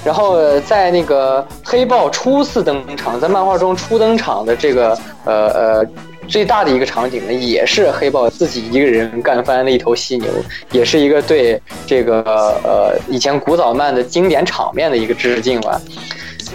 [0.05, 5.85] 然后在那个黑豹初次登场，在漫画中初登场的这个呃呃
[6.27, 10.29] 最大的一个场景呢，也是黑豹自己一个人干翻了一头犀牛，
[10.71, 12.21] 也是一个对这个
[12.65, 15.79] 呃以前古早漫的经典场面的一个致敬吧。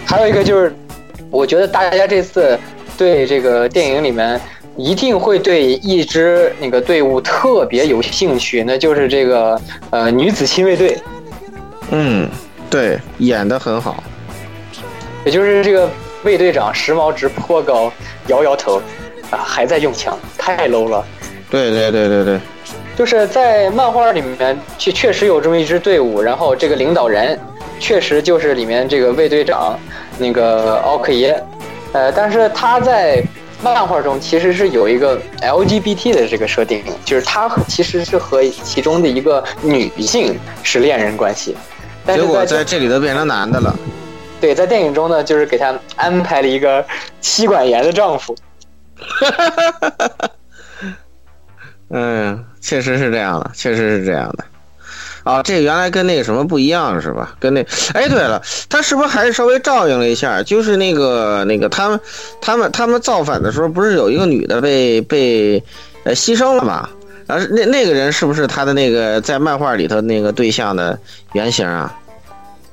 [0.09, 0.74] 还有一个就是，
[1.30, 2.59] 我觉得大家这次
[2.96, 4.40] 对这个电影里面
[4.74, 10.96] 一定会对一支那个队伍特别有兴趣，那就是这个呃女子亲卫队。
[11.90, 12.26] 嗯，
[12.70, 14.02] 对，演的很好。
[15.26, 15.86] 也就是这个
[16.24, 17.92] 卫队长时髦值颇高，
[18.28, 18.80] 摇摇头，
[19.30, 21.04] 啊，还在用枪，太 low 了。
[21.50, 22.40] 对对对对对，
[22.96, 27.38] 就是在漫画里面确确实有这么一支队伍，然后这个领导人
[27.78, 29.78] 确实就是里面这个卫队长
[30.18, 31.42] 那个奥克耶，
[31.92, 33.22] 呃，但是他在
[33.62, 41.56] 漫画中其实是有一个 LGBT 的这个设定，就是他其实是和其中的一个女性是恋人关系，
[42.04, 43.74] 但结果在这在这里头变成男的了。
[44.40, 46.84] 对，在电影中呢，就是给他安排了一个
[47.20, 48.36] 妻管严的丈夫。
[51.90, 54.44] 嗯，确实是这样的，确实是这样的。
[55.28, 57.36] 啊，这原来跟那个什么不一样是吧？
[57.38, 57.60] 跟那，
[57.92, 60.42] 哎，对了，他是不是还是稍微照应了一下？
[60.42, 62.00] 就是那个那个他们
[62.40, 65.62] 他们他们造反的时候，不是有一个女的被被
[66.04, 66.88] 呃牺牲了吗？
[67.26, 70.98] 啊，那那个人是不是他的那个在漫画里头那个对象的
[71.34, 71.94] 原型啊？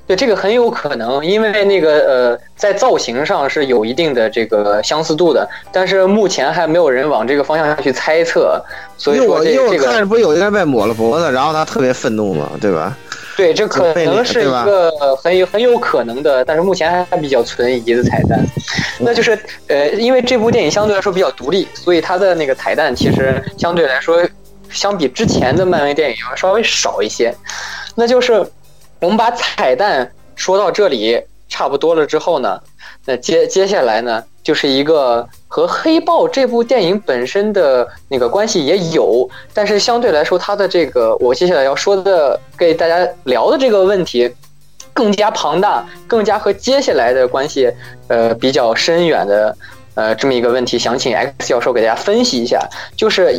[0.07, 8.63] 对，这个很有可能，因为那个呃，在造型上是有一定的这个相似度的，但是目前还没有人往这个方向去猜测，
[8.97, 12.95] 所以说这这个看着不有一个被抹了脖子，然后他特别愤怒嘛，对吧？
[13.35, 14.91] 对，这可能是一个
[15.21, 18.39] 很有很有可能的，但是目前还比较存疑的彩蛋。
[18.99, 19.37] 那就是
[19.67, 24.23] 呃，因为这部电影相对来说比较独立，所以它的那个彩蛋其实相对来说，
[24.69, 27.35] 相比之前的漫威电影要稍微少一些。
[27.93, 28.45] 那就是
[28.99, 32.59] 我们把彩蛋说到这里差不多了之后呢，
[33.05, 44.29] 那接接下来呢，就是一个和黑豹这部电影本身的那个关系也有，但是相对来说，它的这个我接下来要说的给大家聊的这个问题
[44.91, 47.71] 更加庞大，更加和接下来的关系
[48.07, 49.55] 呃比较深远的
[49.93, 52.67] 呃这么一个问题，想请 X 教授给大家分析一下，
[52.97, 53.33] 就是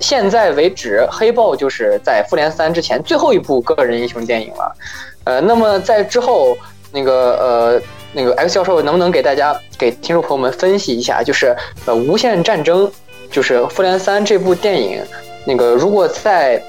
[0.00, 4.76] 现在为止，黑豹就是在复联三之前最后一部个人英雄电影了，
[5.24, 6.56] 呃，那么在之后
[6.92, 7.82] 那个呃。
[8.12, 12.84] 那个 X 教授能不能给大家、给听众朋友们分析一下，就是呃，《无限战争》
[13.30, 15.00] 就是《复联三》这部电影，
[15.44, 16.60] 那个如果在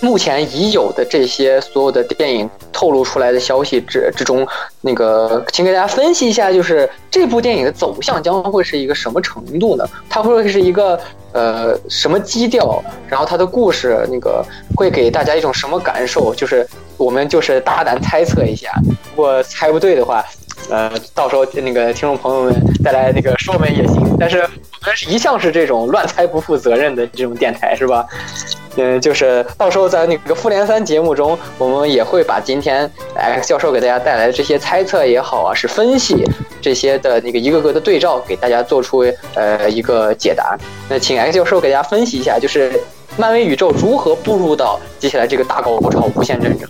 [0.00, 4.48] 目前已有的这些所有的电影透露出来的消息之之中，
[4.80, 9.86] 那个请给大家分析一下，就是这部电影的走向将会是一个什么程度呢？
[10.08, 10.98] 它会是一个
[11.32, 12.82] 呃什么基调？
[13.08, 14.44] 然后他的故事那个
[14.76, 16.34] 会给大家一种什么感受？
[16.34, 16.66] 就是
[16.96, 18.70] 我们就是大胆猜测一下，
[19.10, 20.24] 如果猜不对的话。
[20.70, 22.54] 呃，到时候那个听众朋友们
[22.84, 24.46] 再来那个说我们也行，但是我
[24.84, 28.04] 们一向是这种乱猜不负责任的这种电台，是吧？
[28.76, 36.24] 嗯，就是到时候在那个复联三节目中，我们也会把今天 X 教授给大家带来的这些猜测也好啊，是分析
[36.60, 39.04] 这些的那个一个个的对照，给大家做出
[39.34, 40.56] 呃一个解答。
[40.88, 42.80] 那请 X 教授给大家分析一下，就是
[43.16, 46.68] 漫威宇宙如何步入到接下来这个大高潮——无限战争。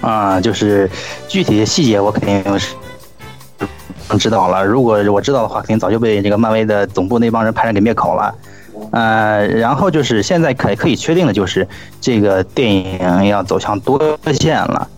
[0.00, 0.88] 啊，就是
[1.26, 2.74] 具体的细节我肯定是
[4.18, 4.64] 知道了。
[4.64, 8.34] 如果我知道的话，肯定早就被这个漫威的总部那帮人派人给灭口了。
[8.90, 11.66] 呃，然后就是现在可可以确定的就是
[12.00, 14.88] 这个电影要走向多线了。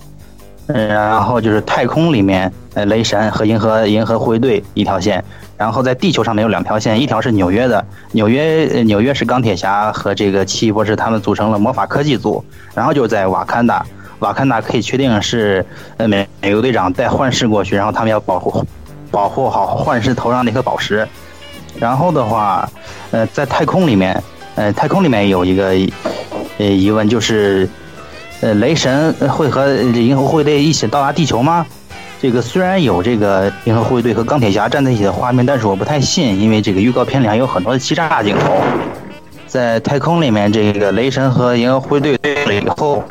[0.66, 5.22] 然后就是太空里面，呃，雷神和银河银河护卫队一条线，
[5.58, 12.42] 然后在地球上面有两条线，一条是纽约的，纽约纽约是钢铁侠和这个奇异博士他们组成了魔法科技组，
[12.74, 13.84] 然后就在瓦坎达。
[14.20, 15.62] 瓦坎达可以确定是，
[15.98, 18.64] 呃，美美国队长带幻视过去，然后他们要保护，
[19.10, 21.06] 保护好幻视头上那颗宝石。
[21.78, 22.68] 然后的话，
[23.10, 24.22] 呃，在太空里面，
[24.54, 25.68] 呃，太空里面有一个，
[26.58, 27.68] 呃，疑问就是，
[28.40, 31.66] 呃，雷神会和银河护卫队一起到达地球吗？
[32.22, 38.56] 这个虽然有这个银河护卫队和钢铁侠站在一起的画面，但是我不太信，因为这个预告片里还有很多的欺诈镜头。
[39.46, 43.04] 在太空里面，这个雷神和银河护卫队对了以后。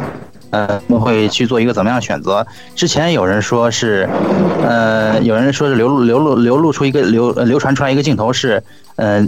[0.53, 2.45] 呃，会去做一个怎么样的选择？
[2.75, 4.07] 之前有人说是，
[4.61, 8.61] 呃，有人说是流露流露流露出一个流流传出来一个镜头是，
[8.97, 9.25] 呃，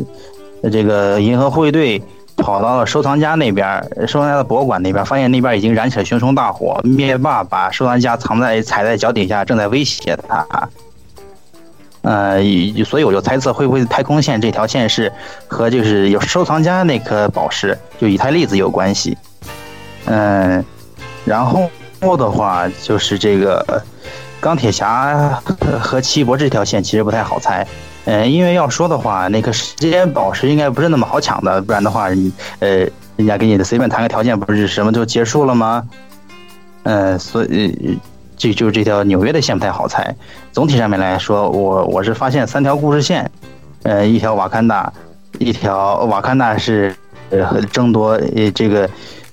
[0.72, 2.00] 这个银河护卫队
[2.38, 10.70] 跑到了收藏家那边，收藏家的博物馆那边，发现那边已经燃起了熊熊大火，灭霸把收藏家藏在踩在脚底下，正在威胁他。
[12.04, 12.38] 呃，
[12.86, 15.12] 所以我就猜测会不会太空线这条线是
[15.48, 19.18] 和就是有收藏家那颗宝石，就以太粒子有关系。
[20.06, 20.64] 嗯。
[21.26, 23.84] 然后的话就是这个
[24.40, 25.42] 钢铁侠
[25.82, 27.66] 和奇异博士这条线其实不太好猜，
[28.06, 35.84] 嗯，因为要说的话，那个时间宝石应该不是那么好抢的，不然的话，你呃，人家给你的随便谈个条件，不是什么就结束了吗？
[36.84, 37.98] 嗯，所以
[38.38, 40.16] 就就这条纽约的线不太好猜。
[40.52, 43.28] 总体上面来说，我我是发现三条故事线，
[43.82, 44.94] 呃，一条瓦坎达，
[45.40, 46.96] 一条瓦坎达是
[47.32, 48.88] 呃争夺呃这个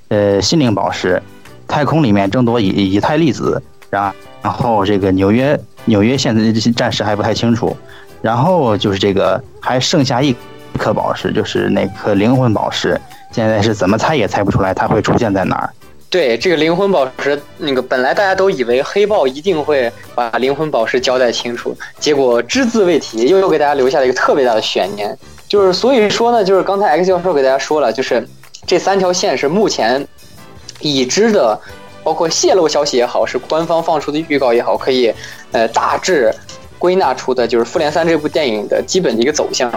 [0.09, 1.23] 呃心灵宝石。
[1.69, 7.77] 太空里面争夺以以太粒子，然然后这个纽约纽约现在暂时还不太清楚，
[8.21, 10.35] 然后就是这个还剩下一
[10.79, 13.01] 颗宝石，就是那颗灵魂宝石，
[13.31, 15.71] 现在是怎么猜也猜不出来它会出现在哪儿。
[16.11, 25.17] 对这个灵魂宝石，那个本来大家都以为黑豹一定会把灵魂宝石交代清楚，结果只字未提，又又给大家留下了一个特别大的悬念。
[25.49, 28.27] 就是所以说呢，就是刚才 X 教授给大家说了，就是
[28.67, 30.07] 这三条线是目前。
[30.83, 31.59] 已知的
[32.05, 35.13] 包括泄露消息也好，是官方放出的预告也好，可以
[35.53, 36.35] 呃大致
[36.79, 39.71] 归纳出的就是《复联三》这部电影的基本的一个走向。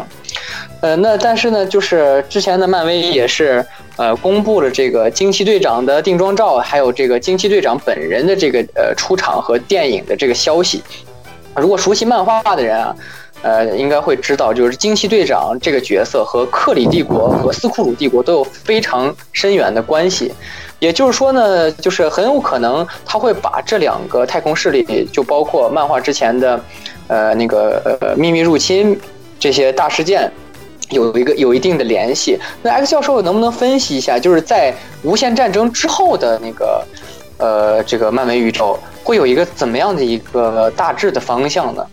[0.81, 10.83] 呃，那但是呢，就是之前的漫威也是呃公布了这个惊奇队长的定妆照，还有这个惊奇队长本人的这个呃出场和电影的这个消息。
[11.55, 12.95] 如果熟悉漫画的人啊。
[13.45, 20.33] 呃，应该会知道，就是惊奇队长这个角色和克里帝国和斯库鲁帝国都有非常深远的关系。
[20.79, 26.59] 也就是说呢，就是很有可能他会把这两个太空势力，就包括漫画之前的，
[27.07, 28.99] 呃，那个呃秘密入侵
[29.39, 30.31] 这些大事件，
[30.89, 32.39] 有一个有一定的联系。
[32.63, 34.73] 那 X 教授能不能分析一下，就是在
[35.03, 36.83] 无限战争之后的那个，
[37.37, 41.85] 呃，这个漫威宇宙会有一个怎么样的一个大致的方向呢？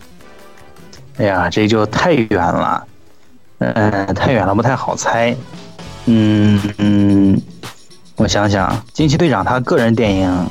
[1.17, 2.87] 哎呀，这就太远了，
[3.59, 5.35] 嗯，太远了，不太好猜。
[6.05, 7.41] 嗯嗯，
[8.15, 10.47] 我想想，惊奇队长他个人电影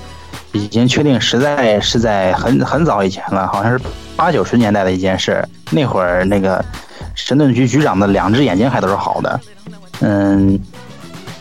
[0.53, 3.85] 已经确定，实在是在很很早以前了，好像是
[4.17, 5.47] 八九十年代的一件事。
[5.71, 6.65] 那会儿那个
[7.15, 9.41] 神盾局局长的两只眼睛还都是好的。
[10.01, 10.59] 嗯，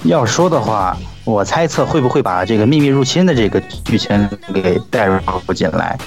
[0.03, 5.19] 要说的话，我猜测会不会把这个秘密入侵的这个剧情给带入
[5.53, 5.97] 进来。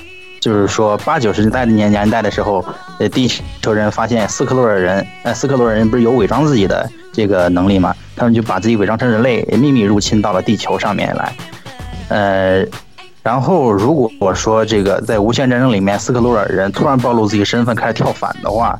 [0.44, 2.62] 就是说，八九十年代的年年代的时候，
[2.98, 3.26] 呃，地
[3.62, 7.96] 球人发现斯克洛尔人，呃，斯克洛尔人不是有伪装自己的这个能力嘛？
[8.14, 11.32] 他们就把自己伪装成人类，秘密入侵到了地球上面来。
[12.08, 12.66] 呃，
[13.22, 18.78] 然后如果我说这个在无限战争里面，斯克洛尔人突然暴露自己身份，开始跳反的话。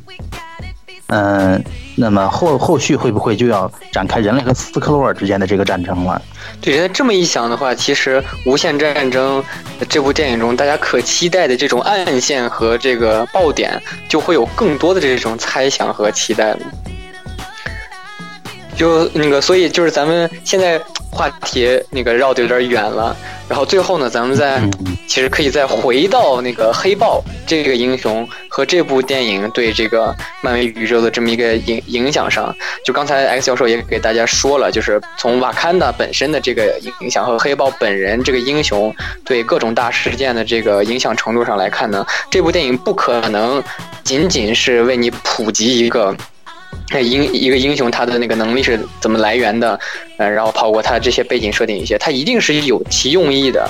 [1.09, 1.63] 嗯，
[1.97, 6.21] 那么后后续会不会就要展开人类和斯克洛尔之间的这个战争了？
[6.61, 9.43] 对，这么一想的话，其实《无限战争》
[9.89, 16.61] 这部电影中，大家可期待的这种暗线和这个爆点，就会有更多的这种猜想和期待了。
[18.77, 23.17] 就那个，所以就是咱们现在话题那个绕的有点远了。
[23.47, 24.61] 然后最后呢，咱们再
[25.07, 32.55] 其实可以再回到那个黑豹这个英雄和这部电影对这个漫威宇宙的这么一个影影响上。
[32.85, 38.95] 就刚才 X 教授也给大家说了，就是从瓦坎达本身的这个影响和黑豹本人这个英雄
[39.25, 43.63] 对各种大事件的这个影响程度上来看呢，这部电影不可能
[44.03, 46.17] 仅仅是为你普及一个。
[47.01, 49.79] 英一个英雄，他的那个能力是怎么来源的？
[50.17, 53.69] 呃，然后包括他这些背景设定一些，他一定是有其用意的。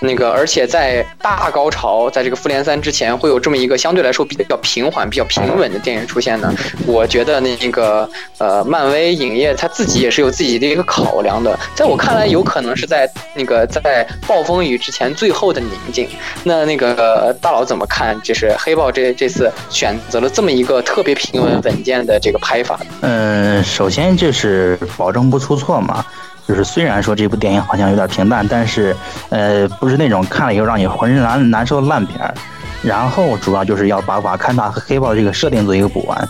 [0.00, 6.52] 那个，而且在大高潮，在这个复联三之前，会有这么一个相对来说比较平缓、比较平稳的电影出现呢。
[6.86, 11.58] 我觉得那个呃，漫威影业他自己也是有自己的一个考量的。
[11.74, 16.08] 在我看来，有可能是在那个在暴风雨之前最后的宁静。
[16.44, 18.16] 那那个大佬怎么看？
[18.22, 22.78] 就是黑豹这这次选择了这么一个特别平稳稳健的这个拍法。
[23.00, 26.04] 嗯，首先就是保证不出错嘛。
[26.48, 28.96] 就是虽然说这部电影好像有点平淡，但是，
[29.28, 32.34] 呃，不是那种看了以后让你浑身难难受的烂片儿。
[32.82, 36.28] 然后主要就是要把瓦坎达和黑豹这个设定做一个补完，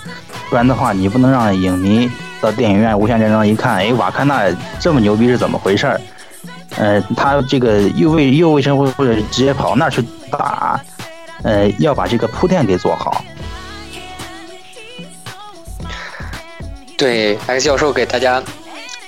[0.50, 2.10] 不然的话你不能让影迷
[2.40, 4.42] 到电影院无限战争一看，哎，瓦坎达
[4.80, 6.00] 这么牛逼是怎么回事儿？
[6.76, 10.02] 呃，他这个又为又为什么会直接跑那儿去
[10.32, 10.80] 打？
[11.44, 13.22] 呃，要把这个铺垫给做好。
[16.96, 18.42] 对，X 教授给大家。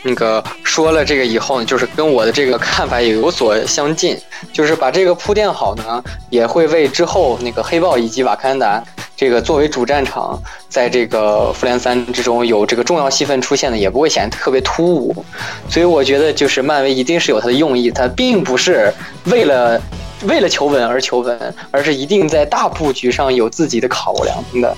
[0.02, 4.16] 那个说了这个以后呢，就是跟我的这个看法也有所相近，
[4.52, 8.82] 就是把这个铺垫好呢，也会为之后那个黑豹以及瓦坎达
[9.14, 10.40] 这个作为主战场，
[10.70, 15.24] 在这个复联三之中有这个重要戏份出现的，也不会显得特别突兀。
[15.68, 18.90] 所以我觉得，就是漫威一定是有它的用意，它并不是
[19.26, 19.78] 为了
[20.22, 24.76] 为了求稳而求稳，而是一定在大布局上有自己的考量的。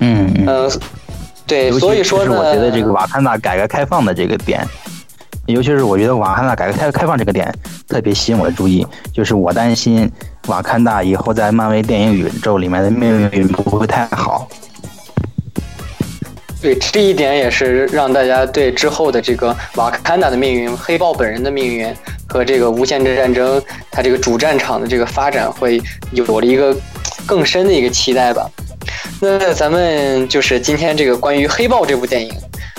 [0.00, 0.70] 嗯嗯。
[1.50, 4.64] 对，所以说呢，我觉得这个瓦坎达改革开放的这个点，
[5.46, 7.52] 尤其是我觉得瓦坎达改革开开放这个点
[7.88, 10.08] 特别吸引我的注意，就是我担心
[10.46, 14.46] 瓦坎达以后在漫威电影宇宙里面的命运不会太好。
[16.62, 21.92] 对，这一点也是让大家对之后的这个瓦坎达的命运、黑豹本人的命运
[22.28, 25.82] 和这个无限制战争它这个主战场的这个发展会
[26.12, 26.76] 有了一个
[27.30, 28.50] 更深的一个期待吧。
[29.20, 32.32] 那咱们就是今天这个关于黑豹这部电影，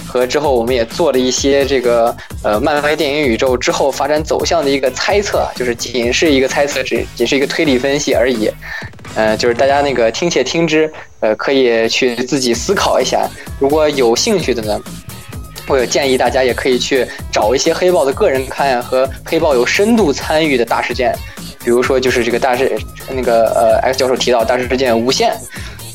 [0.05, 8.51] 和之后我们也做了一些这个呃漫威电影宇宙之后发展走向的一个猜测，就是仅是一个猜测，只仅是一个推理分析而已。
[9.15, 10.91] 呃，就是大家那个听且听之，
[11.21, 13.29] 呃，可以去自己思考一下。
[13.57, 14.81] 如果有兴趣的呢，
[15.67, 21.13] 我有建议大家也可以去找一些黑豹的个人看呀，和黑豹有深度参与的大事件，
[21.63, 22.77] 比如说就是这个大事，
[23.09, 25.33] 那个呃 X 教授提到大事件无限。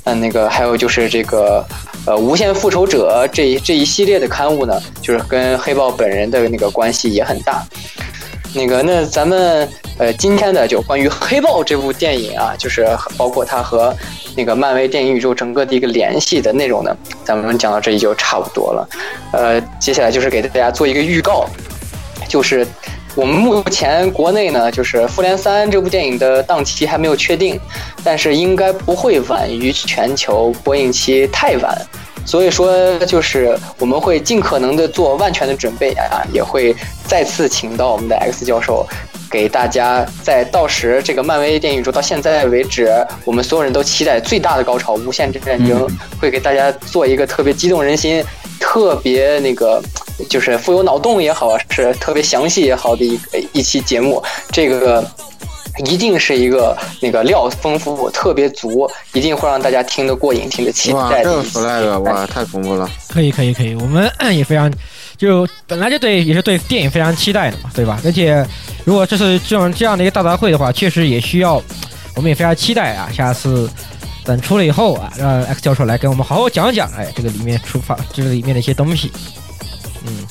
[0.08, 1.66] 嗯，那个还有就是这个，
[2.06, 7.66] 呃，《无限复仇者》这一这一系列的刊物呢，就是跟黑豹本人的那个关系也很大。
[8.54, 9.68] 那个，那咱们
[9.98, 12.86] 呃，今天的就关于黑豹这部电影啊，就是
[13.16, 13.92] 包括它和
[14.36, 18.88] 那个漫威电影宇宙整个的一个联系的内容呢，咱们讲到这里就差不多了。
[19.32, 21.48] 呃，接下来就是给大家做一个预告，
[22.28, 22.64] 就是
[23.16, 27.58] 我们目前国内呢，就是《复联三》这部电影的档期还没有确定，
[28.04, 31.74] 但是应该不会晚于全球播映期太晚。
[32.26, 36.76] 所以说，就是我们会尽可能的做万全的准备啊，也会
[37.06, 38.86] 再次请到我们的 X 教授，
[39.30, 42.92] 给大家在到时这个漫威电影宇宙到现在为止，
[43.24, 45.88] 我们所有人都期待最大的高潮——无限战争，
[46.20, 48.22] 会给大家做一个特别激动人心、
[48.60, 49.82] 特别那个
[50.28, 53.18] 就是富有脑洞也好，是特别详细也好的一
[53.52, 54.22] 一期节目。
[54.50, 55.04] 这个。
[55.84, 60.96] 一定是一个那个料丰富、特别足，一定会让大家听得过瘾、听得期待。
[60.96, 62.88] 哇，这个 flag 哇，太恐怖了！
[63.10, 64.72] 可以，可以，可以，我们也非常
[65.18, 68.00] 就本来就对，也是对电影非常期待的嘛，对吧？
[68.06, 68.42] 而且
[68.86, 71.62] 如果这次这种这样的一个大杂烩的话，确实也需要，
[72.14, 73.10] 我们也非常期待啊！
[73.12, 73.68] 下次
[74.26, 79.12] 等出了以后啊，让 X 教授来给我们好好讲讲，哎，这个里面出发，这个里面的一些东西，
[80.04, 80.26] 嗯。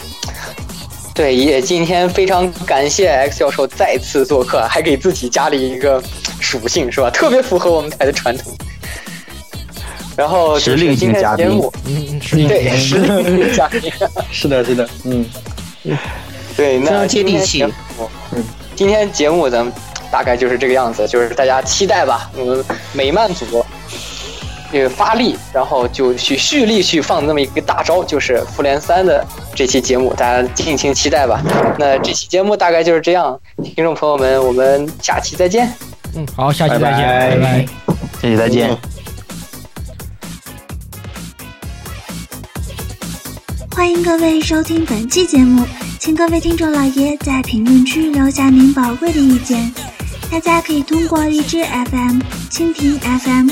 [1.13, 6.03] 对，也今天非常感谢 X 教授再次做客，还给自己加了一个
[6.41, 7.09] 属性，是吧？
[7.09, 8.53] 特别符合我们台的传统。
[10.17, 13.89] 然后实力今天节目，嗯，实力对实力嘉宾，
[14.29, 15.25] 是的，是的，嗯，
[16.57, 17.63] 对，那接地气。
[18.33, 18.43] 嗯，
[18.75, 19.73] 今天节目咱们
[20.11, 22.29] 大概就是这个样子，就是大家期待吧。
[22.35, 23.64] 我们美漫组。
[24.75, 29.25] 这个发力，然后就去蓄力去放那么一个大招，就是复联三的
[29.55, 31.41] 这期节目，大家敬请期待吧。
[31.79, 35.73] 那这期节目大概就是这样，听众朋友们，我们下期再见。
[36.13, 37.65] 嗯，好，下期再见，拜拜，
[38.21, 38.77] 下期再见。
[43.73, 45.65] 欢迎各位收听本期节目，
[46.01, 49.73] 请各位听众老爷在评论区留下您宝贵的意见。
[50.29, 52.19] 大家可以通过荔枝 FM、
[52.51, 53.51] 蜻蜓 FM。